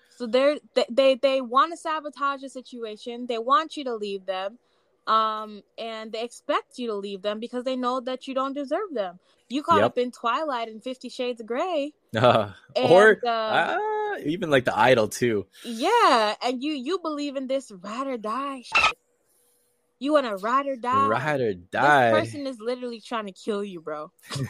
So 0.09 0.25
they're 0.25 0.57
they 0.73 0.85
they, 0.89 1.15
they 1.15 1.41
want 1.41 1.71
to 1.71 1.77
sabotage 1.77 2.41
the 2.41 2.49
situation. 2.49 3.27
They 3.27 3.37
want 3.37 3.77
you 3.77 3.83
to 3.85 3.95
leave 3.95 4.25
them. 4.25 4.59
Um 5.07 5.63
and 5.77 6.11
they 6.11 6.23
expect 6.23 6.77
you 6.77 6.87
to 6.87 6.95
leave 6.95 7.21
them 7.21 7.39
because 7.39 7.63
they 7.63 7.75
know 7.75 8.01
that 8.01 8.27
you 8.27 8.35
don't 8.35 8.53
deserve 8.53 8.93
them. 8.93 9.19
You 9.49 9.63
caught 9.63 9.77
Yep. 9.77 9.85
up 9.85 9.97
in 9.97 10.11
Twilight 10.11 10.67
and 10.67 10.83
50 10.83 11.09
Shades 11.09 11.39
of 11.41 11.47
Grey. 11.47 11.93
Uh, 12.15 12.51
And, 12.75 12.91
or 12.91 13.19
uh, 13.25 13.29
ah, 13.79 14.15
even 14.25 14.49
like 14.49 14.65
the 14.65 14.77
idol 14.77 15.07
too. 15.07 15.45
Yeah, 15.63 16.35
and 16.43 16.61
you 16.63 16.73
you 16.73 16.99
believe 16.99 17.35
in 17.35 17.47
this 17.47 17.71
ride 17.71 18.07
or 18.07 18.17
die 18.17 18.63
shit. 18.63 18.97
You 19.99 20.13
want 20.13 20.25
to 20.27 20.35
ride 20.37 20.67
or 20.67 20.75
die. 20.75 21.07
Ride 21.07 21.41
or 21.41 21.53
die. 21.53 22.11
This 22.11 22.21
person 22.25 22.47
is 22.47 22.59
literally 22.59 23.01
trying 23.01 23.25
to 23.25 23.31
kill 23.31 23.63
you, 23.63 23.81
bro. 23.81 24.11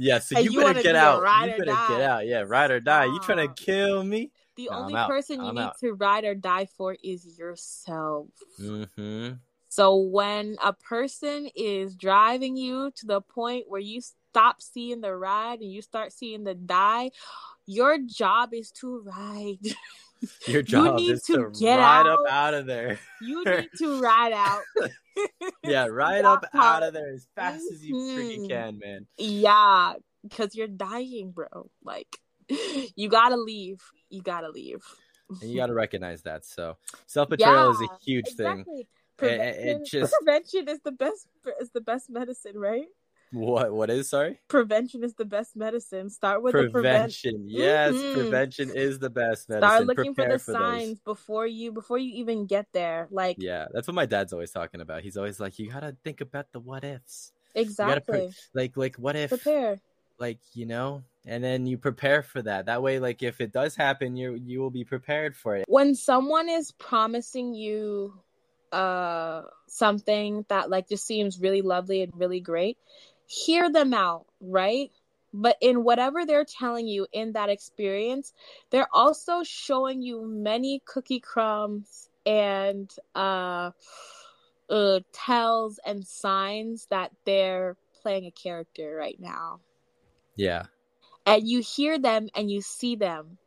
Yeah, 0.00 0.20
so 0.20 0.38
you, 0.38 0.52
you 0.52 0.60
better 0.60 0.80
get 0.80 0.94
out. 0.94 1.22
You 1.44 1.50
better 1.50 1.64
die. 1.64 1.88
get 1.88 2.00
out. 2.02 2.24
Yeah, 2.26 2.44
ride 2.46 2.70
or 2.70 2.78
die. 2.78 3.06
You 3.06 3.18
trying 3.18 3.48
to 3.48 3.52
kill 3.52 4.04
me? 4.04 4.30
The 4.58 4.68
I'm 4.70 4.82
only 4.82 4.94
out. 4.96 5.08
person 5.08 5.40
you 5.40 5.46
I'm 5.46 5.54
need 5.54 5.60
out. 5.62 5.78
to 5.78 5.92
ride 5.94 6.24
or 6.24 6.34
die 6.34 6.66
for 6.76 6.96
is 7.02 7.38
yourself. 7.38 8.26
Mm-hmm. 8.60 9.34
So 9.70 9.96
when 9.96 10.56
a 10.62 10.72
person 10.72 11.48
is 11.54 11.94
driving 11.94 12.56
you 12.56 12.90
to 12.96 13.06
the 13.06 13.20
point 13.20 13.64
where 13.68 13.80
you 13.80 14.00
stop 14.00 14.60
seeing 14.60 15.00
the 15.00 15.14
ride 15.14 15.60
and 15.60 15.70
you 15.72 15.80
start 15.80 16.12
seeing 16.12 16.42
the 16.44 16.54
die, 16.54 17.10
your 17.66 17.98
job 17.98 18.52
is 18.52 18.70
to 18.80 19.00
ride. 19.00 19.58
Your 20.48 20.62
job 20.62 20.96
need 20.96 21.12
is 21.12 21.22
to 21.26 21.34
to, 21.34 21.60
get 21.60 21.76
ride 21.78 22.08
up 22.08 22.18
out. 22.26 22.48
out 22.48 22.54
of 22.54 22.66
there. 22.66 22.98
you 23.22 23.44
need 23.44 23.68
to 23.78 24.00
ride 24.02 24.32
out. 24.32 24.62
Yeah, 25.64 25.86
ride 25.90 26.24
up 26.24 26.44
out 26.54 26.82
of 26.82 26.92
there 26.92 27.10
as 27.12 27.26
fast 27.36 27.62
as 27.72 27.84
you 27.84 27.94
freaking 27.94 28.40
Mhm. 28.46 28.48
can, 28.48 28.78
man. 28.80 29.06
Yeah, 29.16 29.94
because 30.24 30.56
you're 30.56 30.66
dying, 30.66 31.30
bro. 31.30 31.70
Like, 31.84 32.18
you 32.96 33.08
gotta 33.08 33.36
leave. 33.36 33.80
You 34.10 34.22
gotta 34.22 34.48
leave. 34.50 34.82
And 35.42 35.50
you 35.50 35.56
got 35.56 35.66
to 35.66 35.74
recognize 35.74 36.22
that. 36.22 36.44
So 36.46 36.76
self 37.06 37.28
betrayal 37.28 37.70
is 37.72 37.80
a 37.80 37.84
Yeah, 37.84 37.88
huge 38.00 38.26
thing. 38.34 38.46
Exactly. 38.60 38.80
It- 38.80 38.80
it 38.80 38.88
Prevention, 39.18 39.84
just- 39.84 40.14
prevention 40.14 40.68
is 40.68 40.78
the 40.84 40.92
best 40.92 41.26
is 41.60 41.70
the 41.70 41.80
best 41.80 42.08
medicine, 42.08 42.56
right? 42.58 42.86
What? 43.32 43.74
What 43.74 43.90
is? 43.90 44.08
Sorry. 44.08 44.38
Prevention 44.48 45.04
is 45.04 45.12
the 45.14 45.24
best 45.26 45.54
medicine. 45.54 46.08
Start 46.08 46.40
with 46.42 46.52
prevention. 46.52 46.72
Prevention. 47.32 47.44
Yes, 47.46 47.92
Mhm. 47.94 48.14
prevention 48.14 48.70
is 48.74 48.98
the 49.00 49.10
best 49.10 49.48
medicine. 49.50 49.68
Start 49.68 49.86
looking 49.86 50.14
for 50.14 50.22
the 50.24 50.28
those. 50.30 50.44
signs 50.44 50.98
before 51.00 51.46
you 51.46 51.72
before 51.72 51.98
you 51.98 52.14
even 52.14 52.46
get 52.46 52.68
there. 52.72 53.06
Like 53.10 53.36
Yeah, 53.38 53.66
that's 53.72 53.86
what 53.86 53.94
my 53.94 54.06
dad's 54.06 54.32
always 54.32 54.50
talking 54.52 54.80
about. 54.80 55.02
He's 55.02 55.16
always 55.18 55.40
like, 55.40 55.58
you 55.58 55.68
gotta 55.70 55.94
think 56.04 56.20
about 56.22 56.52
the 56.52 56.60
what 56.60 56.84
ifs. 56.84 57.32
Gotta 57.54 58.00
pre- 58.00 58.22
exactly. 58.22 58.34
like, 58.54 58.76
like 58.78 58.96
what 58.96 59.14
if, 59.16 59.28
Prepare. 59.30 59.78
like 60.18 60.38
you 60.54 60.64
know, 60.64 61.02
and 61.28 61.44
then 61.44 61.66
you 61.66 61.78
prepare 61.78 62.22
for 62.22 62.42
that. 62.42 62.66
That 62.66 62.82
way, 62.82 62.98
like 62.98 63.22
if 63.22 63.40
it 63.40 63.52
does 63.52 63.76
happen, 63.76 64.16
you 64.16 64.34
you 64.34 64.60
will 64.60 64.70
be 64.70 64.84
prepared 64.84 65.36
for 65.36 65.56
it. 65.56 65.64
when 65.68 65.94
someone 65.94 66.48
is 66.48 66.72
promising 66.72 67.54
you 67.54 68.14
uh 68.72 69.42
something 69.66 70.44
that 70.48 70.68
like 70.68 70.88
just 70.88 71.06
seems 71.06 71.40
really 71.40 71.62
lovely 71.62 72.02
and 72.02 72.12
really 72.14 72.40
great 72.40 72.76
hear 73.26 73.70
them 73.70 73.94
out 73.94 74.26
right 74.42 74.90
but 75.32 75.56
in 75.62 75.84
whatever 75.84 76.26
they're 76.26 76.44
telling 76.44 76.86
you 76.86 77.06
in 77.12 77.32
that 77.32 77.48
experience 77.48 78.34
they're 78.68 78.88
also 78.92 79.42
showing 79.42 80.02
you 80.02 80.26
many 80.26 80.82
cookie 80.84 81.20
crumbs 81.20 82.10
and 82.26 82.94
uh 83.14 83.70
uh 84.68 85.00
tells 85.14 85.80
and 85.86 86.06
signs 86.06 86.86
that 86.90 87.10
they're 87.24 87.74
playing 88.02 88.26
a 88.26 88.30
character 88.30 88.94
right 88.94 89.18
now 89.18 89.60
Yeah, 90.36 90.64
and 91.28 91.48
you 91.48 91.60
hear 91.60 91.98
them 91.98 92.28
and 92.34 92.50
you 92.50 92.60
see 92.62 92.96
them 92.96 93.38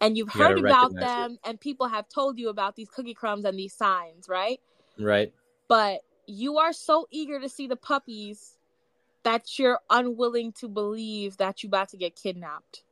and 0.00 0.16
you've 0.16 0.28
You 0.34 0.44
heard 0.44 0.58
about 0.58 0.90
recognize 0.92 1.02
it. 1.02 1.06
them 1.08 1.38
and 1.44 1.60
people 1.60 1.88
have 1.88 2.08
told 2.08 2.38
you 2.38 2.48
about 2.48 2.76
these 2.76 2.88
cookie 2.88 3.14
crumbs 3.14 3.44
and 3.44 3.58
these 3.58 3.74
signs 3.74 4.28
right 4.28 4.60
right. 4.98 5.32
but 5.68 6.00
you 6.26 6.58
are 6.58 6.72
so 6.72 7.06
eager 7.10 7.40
to 7.40 7.48
see 7.48 7.66
the 7.66 7.76
puppies 7.76 8.56
that 9.24 9.58
you're 9.58 9.80
unwilling 9.90 10.52
to 10.52 10.68
believe 10.68 11.36
that 11.38 11.62
you're 11.62 11.68
about 11.68 11.88
to 11.90 11.96
get 11.96 12.14
kidnapped 12.16 12.82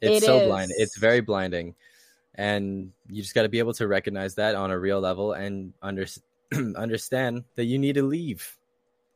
It's 0.00 0.18
It 0.18 0.24
so 0.24 0.40
is. 0.40 0.48
blind. 0.48 0.72
It's 0.76 0.96
very 0.96 1.20
blinding, 1.20 1.74
and 2.34 2.92
you 3.08 3.22
just 3.22 3.34
got 3.34 3.42
to 3.42 3.48
be 3.48 3.58
able 3.60 3.74
to 3.74 3.86
recognize 3.88 4.34
that 4.36 4.54
on 4.54 4.70
a 4.70 4.78
real 4.78 5.00
level 5.00 5.32
and 5.32 5.72
under, 5.82 6.06
understand 6.76 7.44
that 7.56 7.64
you 7.66 7.78
need 7.78 7.94
to 7.94 8.02
leave. 8.02 8.57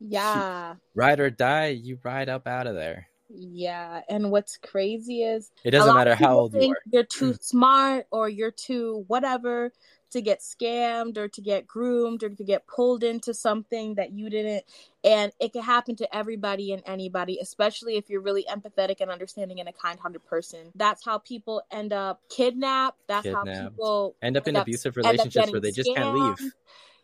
Yeah 0.07 0.75
Ride 0.95 1.19
or 1.19 1.29
die, 1.29 1.67
you 1.69 1.97
ride 2.03 2.29
up 2.29 2.47
out 2.47 2.67
of 2.67 2.75
there. 2.75 3.09
yeah 3.29 4.01
and 4.09 4.31
what's 4.31 4.57
crazy 4.57 5.23
is 5.23 5.51
It 5.63 5.71
doesn't 5.71 5.95
matter 5.95 6.15
how 6.15 6.39
old 6.39 6.53
you 6.53 6.71
are. 6.71 6.77
You're 6.91 7.03
too 7.03 7.31
mm. 7.31 7.43
smart 7.43 8.07
or 8.11 8.29
you're 8.29 8.51
too 8.51 9.05
whatever 9.07 9.71
to 10.13 10.21
get 10.21 10.39
scammed 10.39 11.17
or 11.17 11.27
to 11.27 11.41
get 11.41 11.67
groomed 11.67 12.23
or 12.23 12.29
to 12.29 12.43
get 12.43 12.65
pulled 12.67 13.03
into 13.03 13.33
something 13.33 13.95
that 13.95 14.13
you 14.13 14.29
didn't. 14.29 14.63
And 15.03 15.31
it 15.39 15.53
can 15.53 15.63
happen 15.63 15.95
to 15.97 16.15
everybody 16.15 16.71
and 16.71 16.81
anybody, 16.85 17.39
especially 17.41 17.97
if 17.97 18.09
you're 18.09 18.21
really 18.21 18.45
empathetic 18.49 19.01
and 19.01 19.11
understanding 19.11 19.59
and 19.59 19.67
a 19.67 19.73
kind 19.73 19.99
hearted 19.99 20.23
person. 20.23 20.71
That's 20.75 21.03
how 21.03 21.17
people 21.17 21.63
end 21.71 21.93
up 21.93 22.21
kidnapped. 22.29 22.99
That's 23.07 23.27
how 23.27 23.43
people 23.43 24.15
End 24.21 24.37
up 24.37 24.47
in 24.47 24.55
end 24.55 24.61
abusive 24.61 24.91
up 24.91 24.97
relationships 24.97 25.51
where 25.51 25.59
they 25.59 25.71
just 25.71 25.93
can't 25.93 26.15
leave. 26.15 26.53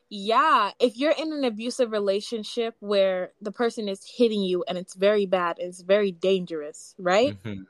Yeah, 0.10 0.72
if 0.80 0.98
you're 0.98 1.12
in 1.12 1.32
an 1.34 1.44
abusive 1.44 1.92
relationship 1.92 2.76
where 2.80 3.32
the 3.42 3.52
person 3.52 3.88
is 3.88 4.04
hitting 4.18 4.42
you 4.42 4.64
and 4.68 4.78
it's 4.78 4.96
very 4.96 5.28
bad, 5.28 5.58
it's 5.60 5.82
very 5.82 6.12
dangerous, 6.12 6.96
right? 6.98 7.38
Mhm. 7.44 7.68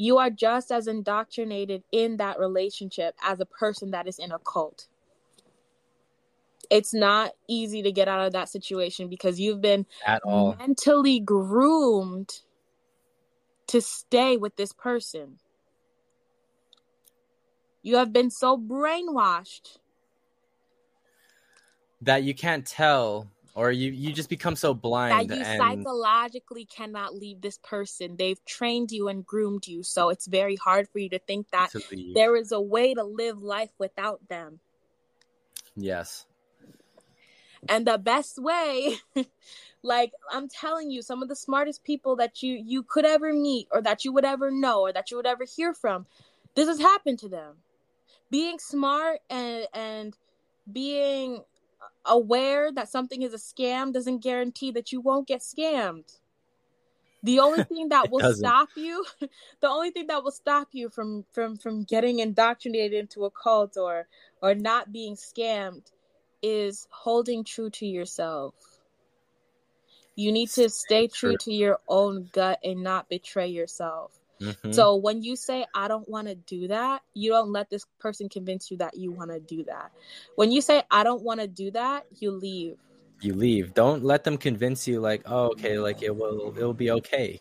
you 0.00 0.16
are 0.18 0.30
just 0.30 0.70
as 0.70 0.86
indoctrinated 0.86 1.82
in 1.90 2.18
that 2.18 2.38
relationship 2.38 3.16
as 3.20 3.40
a 3.40 3.44
person 3.44 3.90
that 3.90 4.06
is 4.06 4.16
in 4.20 4.30
a 4.30 4.38
cult. 4.38 4.86
It's 6.70 6.94
not 6.94 7.32
easy 7.48 7.82
to 7.82 7.90
get 7.90 8.06
out 8.06 8.24
of 8.24 8.32
that 8.32 8.48
situation 8.48 9.08
because 9.08 9.40
you've 9.40 9.60
been 9.60 9.86
At 10.06 10.22
all. 10.22 10.54
mentally 10.56 11.18
groomed 11.18 12.42
to 13.66 13.80
stay 13.80 14.36
with 14.36 14.54
this 14.54 14.72
person. 14.72 15.40
You 17.82 17.96
have 17.96 18.12
been 18.12 18.30
so 18.30 18.56
brainwashed. 18.56 19.78
That 22.02 22.22
you 22.22 22.34
can't 22.34 22.64
tell, 22.64 23.28
or 23.54 23.72
you 23.72 23.90
you 23.90 24.12
just 24.12 24.28
become 24.28 24.54
so 24.54 24.72
blind 24.72 25.30
that 25.30 25.36
you 25.36 25.42
and 25.44 25.58
psychologically 25.60 26.64
cannot 26.64 27.14
leave 27.14 27.40
this 27.40 27.58
person. 27.58 28.16
They've 28.16 28.42
trained 28.44 28.92
you 28.92 29.08
and 29.08 29.26
groomed 29.26 29.66
you, 29.66 29.82
so 29.82 30.10
it's 30.10 30.26
very 30.26 30.56
hard 30.56 30.88
for 30.88 31.00
you 31.00 31.08
to 31.10 31.18
think 31.18 31.50
that 31.50 31.70
to 31.72 31.82
there 32.14 32.36
is 32.36 32.52
a 32.52 32.60
way 32.60 32.94
to 32.94 33.02
live 33.02 33.42
life 33.42 33.70
without 33.78 34.20
them. 34.28 34.60
Yes. 35.76 36.26
And 37.68 37.86
the 37.86 37.98
best 37.98 38.38
way, 38.38 38.98
like 39.82 40.12
I'm 40.30 40.48
telling 40.48 40.90
you, 40.90 41.02
some 41.02 41.22
of 41.22 41.28
the 41.28 41.36
smartest 41.36 41.82
people 41.82 42.16
that 42.16 42.42
you 42.42 42.62
you 42.64 42.82
could 42.82 43.04
ever 43.04 43.32
meet 43.32 43.68
or 43.72 43.82
that 43.82 44.04
you 44.04 44.12
would 44.12 44.24
ever 44.24 44.50
know 44.50 44.82
or 44.82 44.92
that 44.92 45.10
you 45.10 45.16
would 45.16 45.26
ever 45.26 45.44
hear 45.44 45.74
from, 45.74 46.06
this 46.54 46.68
has 46.68 46.78
happened 46.78 47.18
to 47.20 47.28
them. 47.28 47.56
Being 48.30 48.58
smart 48.58 49.20
and 49.30 49.66
and 49.72 50.16
being 50.70 51.42
aware 52.08 52.72
that 52.72 52.88
something 52.88 53.22
is 53.22 53.34
a 53.34 53.38
scam 53.38 53.92
doesn't 53.92 54.22
guarantee 54.22 54.70
that 54.72 54.92
you 54.92 55.00
won't 55.00 55.28
get 55.28 55.40
scammed. 55.40 56.18
The 57.22 57.40
only 57.40 57.62
thing 57.64 57.88
that 57.90 58.08
will 58.10 58.20
doesn't. 58.20 58.46
stop 58.46 58.68
you, 58.76 59.04
the 59.60 59.68
only 59.68 59.90
thing 59.90 60.06
that 60.06 60.22
will 60.22 60.30
stop 60.30 60.68
you 60.72 60.88
from 60.88 61.24
from 61.32 61.56
from 61.56 61.84
getting 61.84 62.20
indoctrinated 62.20 62.98
into 62.98 63.24
a 63.24 63.30
cult 63.30 63.76
or 63.76 64.06
or 64.42 64.54
not 64.54 64.92
being 64.92 65.16
scammed 65.16 65.90
is 66.42 66.86
holding 66.90 67.44
true 67.44 67.70
to 67.70 67.86
yourself. 67.86 68.54
You 70.14 70.32
need 70.32 70.50
to 70.50 70.68
stay 70.68 71.06
true 71.06 71.32
True. 71.32 71.36
to 71.36 71.52
your 71.52 71.78
own 71.88 72.28
gut 72.32 72.58
and 72.64 72.82
not 72.82 73.08
betray 73.08 73.48
yourself. 73.48 74.17
Mhm. 74.40 74.72
So 74.74 74.96
when 74.96 75.22
you 75.22 75.36
say 75.36 75.66
I 75.74 75.88
don't 75.88 76.08
want 76.08 76.28
to 76.28 76.34
do 76.34 76.68
that, 76.68 77.02
you 77.14 77.30
don't 77.30 77.52
let 77.52 77.70
this 77.70 77.86
person 77.98 78.28
convince 78.28 78.70
you 78.70 78.76
that 78.78 78.96
you 78.96 79.12
want 79.12 79.30
to 79.30 79.40
do 79.40 79.64
that. 79.64 79.90
When 80.36 80.52
you 80.52 80.60
say 80.60 80.82
I 80.90 81.04
don't 81.04 81.22
want 81.22 81.40
to 81.40 81.48
do 81.48 81.70
that, 81.72 82.04
you 82.20 82.30
leave. 82.32 82.76
you 83.20 83.34
leave. 83.34 83.74
Don't 83.74 84.04
let 84.04 84.24
them 84.24 84.38
convince 84.38 84.86
you 84.86 85.00
like, 85.00 85.22
oh, 85.26 85.46
okay, 85.52 85.78
like 85.78 86.02
it 86.02 86.14
will 86.14 86.54
it 86.56 86.62
will 86.62 86.74
be 86.74 86.90
okay. 86.92 87.40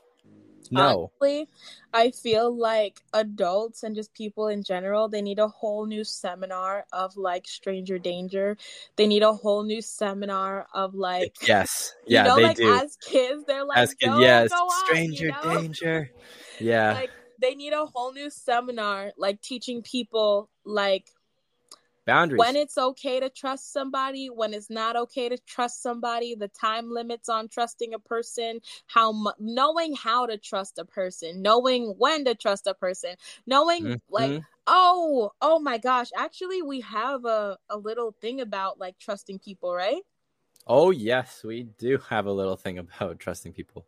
No. 0.71 1.11
Honestly, 1.21 1.47
I 1.93 2.11
feel 2.11 2.55
like 2.55 3.01
adults 3.13 3.83
and 3.83 3.95
just 3.95 4.13
people 4.13 4.47
in 4.47 4.63
general, 4.63 5.07
they 5.09 5.21
need 5.21 5.39
a 5.39 5.47
whole 5.47 5.85
new 5.85 6.03
seminar 6.03 6.85
of 6.93 7.15
like 7.17 7.47
stranger 7.47 7.97
danger. 7.99 8.57
They 8.95 9.07
need 9.07 9.23
a 9.23 9.33
whole 9.33 9.63
new 9.63 9.81
seminar 9.81 10.67
of 10.73 10.93
like 10.93 11.35
yes. 11.47 11.93
you 12.07 12.15
Yeah, 12.15 12.23
know, 12.23 12.35
they 12.35 12.43
like 12.43 12.57
do. 12.57 12.73
as 12.73 12.97
kids, 12.97 13.43
they're 13.45 13.65
like, 13.65 13.77
As 13.77 13.93
kids, 13.93 14.13
yes. 14.19 14.51
out," 14.53 14.67
you 14.69 14.85
Stranger 14.85 15.31
know? 15.43 15.53
danger. 15.55 16.11
Yeah. 16.59 16.93
Like 16.93 17.11
they 17.39 17.53
need 17.53 17.73
a 17.73 17.85
whole 17.85 18.13
new 18.13 18.29
seminar, 18.31 19.11
like 19.17 19.41
teaching 19.41 19.83
people 19.83 20.49
like 20.65 21.05
Boundaries. 22.07 22.39
when 22.39 22.55
it's 22.55 22.77
okay 22.77 23.19
to 23.19 23.29
trust 23.29 23.71
somebody, 23.71 24.29
when 24.29 24.53
it's 24.53 24.69
not 24.69 24.95
okay 24.95 25.29
to 25.29 25.37
trust 25.39 25.83
somebody, 25.83 26.33
the 26.33 26.47
time 26.47 26.89
limits 26.89 27.29
on 27.29 27.49
trusting 27.49 27.93
a 27.93 27.99
person, 27.99 28.61
how 28.87 29.11
mu- 29.11 29.31
knowing 29.37 29.93
how 29.95 30.25
to 30.25 30.37
trust 30.37 30.79
a 30.79 30.85
person, 30.85 31.41
knowing 31.41 31.89
when 31.99 32.25
to 32.25 32.33
trust 32.33 32.65
a 32.65 32.73
person, 32.73 33.15
knowing 33.45 33.99
like 34.09 34.31
Mhm. 34.31 34.45
oh 34.67 35.31
oh 35.41 35.59
my 35.59 35.77
gosh, 35.77 36.09
actually 36.15 36.61
we 36.61 36.79
have 36.81 37.25
a 37.25 37.57
a 37.69 37.77
little 37.77 38.13
thing 38.21 38.41
about 38.41 38.79
like 38.79 38.97
trusting 38.97 39.39
people, 39.39 39.73
right? 39.73 40.01
Oh 40.65 40.91
yes, 40.91 41.43
we 41.43 41.63
do 41.63 41.97
have 42.09 42.25
a 42.25 42.31
little 42.31 42.57
thing 42.57 42.77
about 42.79 43.19
trusting 43.19 43.53
people 43.53 43.85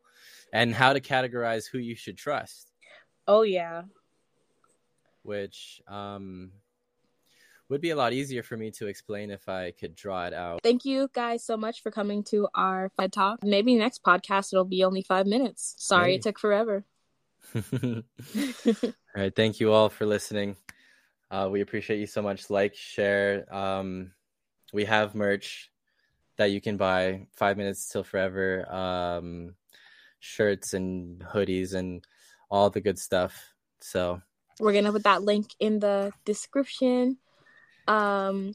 and 0.52 0.76
how 0.76 0.94
to 0.94 1.00
categorize 1.00 1.68
who 1.70 1.78
you 1.78 1.96
should 1.96 2.18
trust. 2.18 2.72
Oh 3.28 3.44
yeah. 3.44 3.84
which 5.24 5.82
um 5.88 6.52
would 7.70 7.82
be 7.82 7.92
a 7.92 7.96
lot 7.96 8.14
easier 8.14 8.44
for 8.44 8.58
me 8.58 8.72
to 8.72 8.88
explain 8.88 9.32
if 9.32 9.48
I 9.48 9.72
could 9.72 9.96
draw 9.96 10.26
it 10.26 10.34
out. 10.34 10.62
Thank 10.64 10.86
you 10.86 11.10
guys 11.14 11.44
so 11.44 11.56
much 11.56 11.82
for 11.82 11.92
coming 11.92 12.24
to 12.26 12.48
our 12.56 12.92
Fed 12.98 13.14
Talk. 13.14 13.40
Maybe 13.44 13.76
next 13.76 14.04
podcast 14.04 14.52
it'll 14.52 14.66
be 14.66 14.84
only 14.84 15.04
five 15.04 15.28
minutes. 15.28 15.76
Sorry 15.78 16.16
it 16.16 16.24
took 16.24 16.40
forever. 16.40 16.84
all 17.56 18.04
right, 19.16 19.36
thank 19.36 19.60
you 19.60 19.72
all 19.72 19.90
for 19.90 20.06
listening. 20.06 20.56
Uh, 21.32 21.48
we 21.52 21.62
appreciate 21.62 22.00
you 22.00 22.08
so 22.08 22.22
much. 22.22 22.50
Like, 22.50 22.76
share. 22.76 23.46
Um, 23.54 24.12
we 24.74 24.86
have 24.86 25.16
merch 25.16 25.72
that 26.38 26.52
you 26.52 26.60
can 26.60 26.78
buy. 26.78 27.28
Five 27.36 27.58
minutes 27.58 27.88
till 27.88 28.04
forever. 28.04 28.72
Um, 28.74 29.56
shirts 30.20 30.74
and 30.74 31.20
hoodies 31.22 31.74
and 31.74 32.04
all 32.50 32.70
the 32.70 32.82
good 32.82 32.98
stuff. 32.98 33.54
So 33.80 34.22
We're 34.60 34.74
gonna 34.74 34.92
put 34.92 35.04
that 35.04 35.24
link 35.24 35.48
in 35.60 35.80
the 35.80 36.12
description. 36.26 37.18
Um 37.90 38.54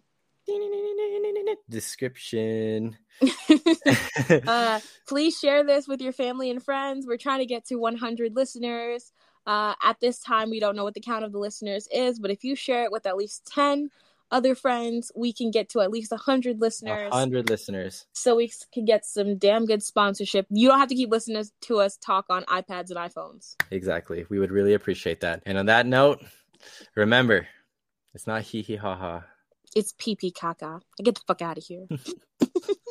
description. 1.69 2.97
uh, 4.47 4.81
please 5.07 5.39
share 5.39 5.65
this 5.65 5.89
with 5.89 6.01
your 6.01 6.13
family 6.13 6.51
and 6.51 6.63
friends. 6.63 7.07
We're 7.07 7.17
trying 7.17 7.41
to 7.41 7.47
get 7.47 7.67
to 7.67 7.77
100 7.77 8.35
listeners. 8.35 9.13
Uh, 9.47 9.75
at 9.83 10.01
this 10.01 10.21
time, 10.21 10.51
we 10.51 10.61
don't 10.61 10.77
know 10.77 10.85
what 10.85 10.95
the 10.95 11.01
count 11.01 11.25
of 11.25 11.33
the 11.33 11.39
listeners 11.39 11.87
is, 11.93 12.19
but 12.19 12.31
if 12.31 12.45
you 12.45 12.57
share 12.57 12.85
it 12.85 12.93
with 12.93 13.07
at 13.07 13.17
least 13.17 13.47
10 13.53 13.91
other 14.31 14.55
friends, 14.55 15.13
we 15.15 15.33
can 15.33 15.51
get 15.51 15.69
to 15.71 15.81
at 15.81 15.91
least 15.91 16.11
100 16.11 16.61
listeners. 16.61 17.13
Hundred 17.13 17.51
listeners. 17.51 18.07
So 18.15 18.37
we 18.37 18.51
can 18.73 18.85
get 18.85 19.05
some 19.05 19.37
damn 19.37 19.67
good 19.67 19.83
sponsorship. 19.83 20.47
You 20.51 20.69
don't 20.69 20.79
have 20.79 20.89
to 20.89 20.95
keep 20.95 21.11
listening 21.11 21.45
to 21.63 21.81
us 21.81 21.97
talk 21.99 22.27
on 22.31 22.43
iPads 22.45 22.91
and 22.91 22.97
iPhones. 22.97 23.55
Exactly. 23.71 24.25
We 24.31 24.39
would 24.39 24.51
really 24.51 24.75
appreciate 24.75 25.21
that. 25.21 25.43
And 25.45 25.59
on 25.59 25.67
that 25.67 25.87
note, 25.87 26.23
remember, 26.95 27.47
it's 28.15 28.27
not 28.27 28.43
hee 28.43 28.63
hee 28.63 28.77
ha 28.77 28.97
ha. 28.97 29.25
It's 29.75 29.93
pee 29.99 30.15
pee 30.15 30.31
caca. 30.31 30.81
Get 31.03 31.17
the 31.17 31.21
fuck 31.27 31.43
out 31.43 31.59
of 31.59 31.65
here. 31.65 31.87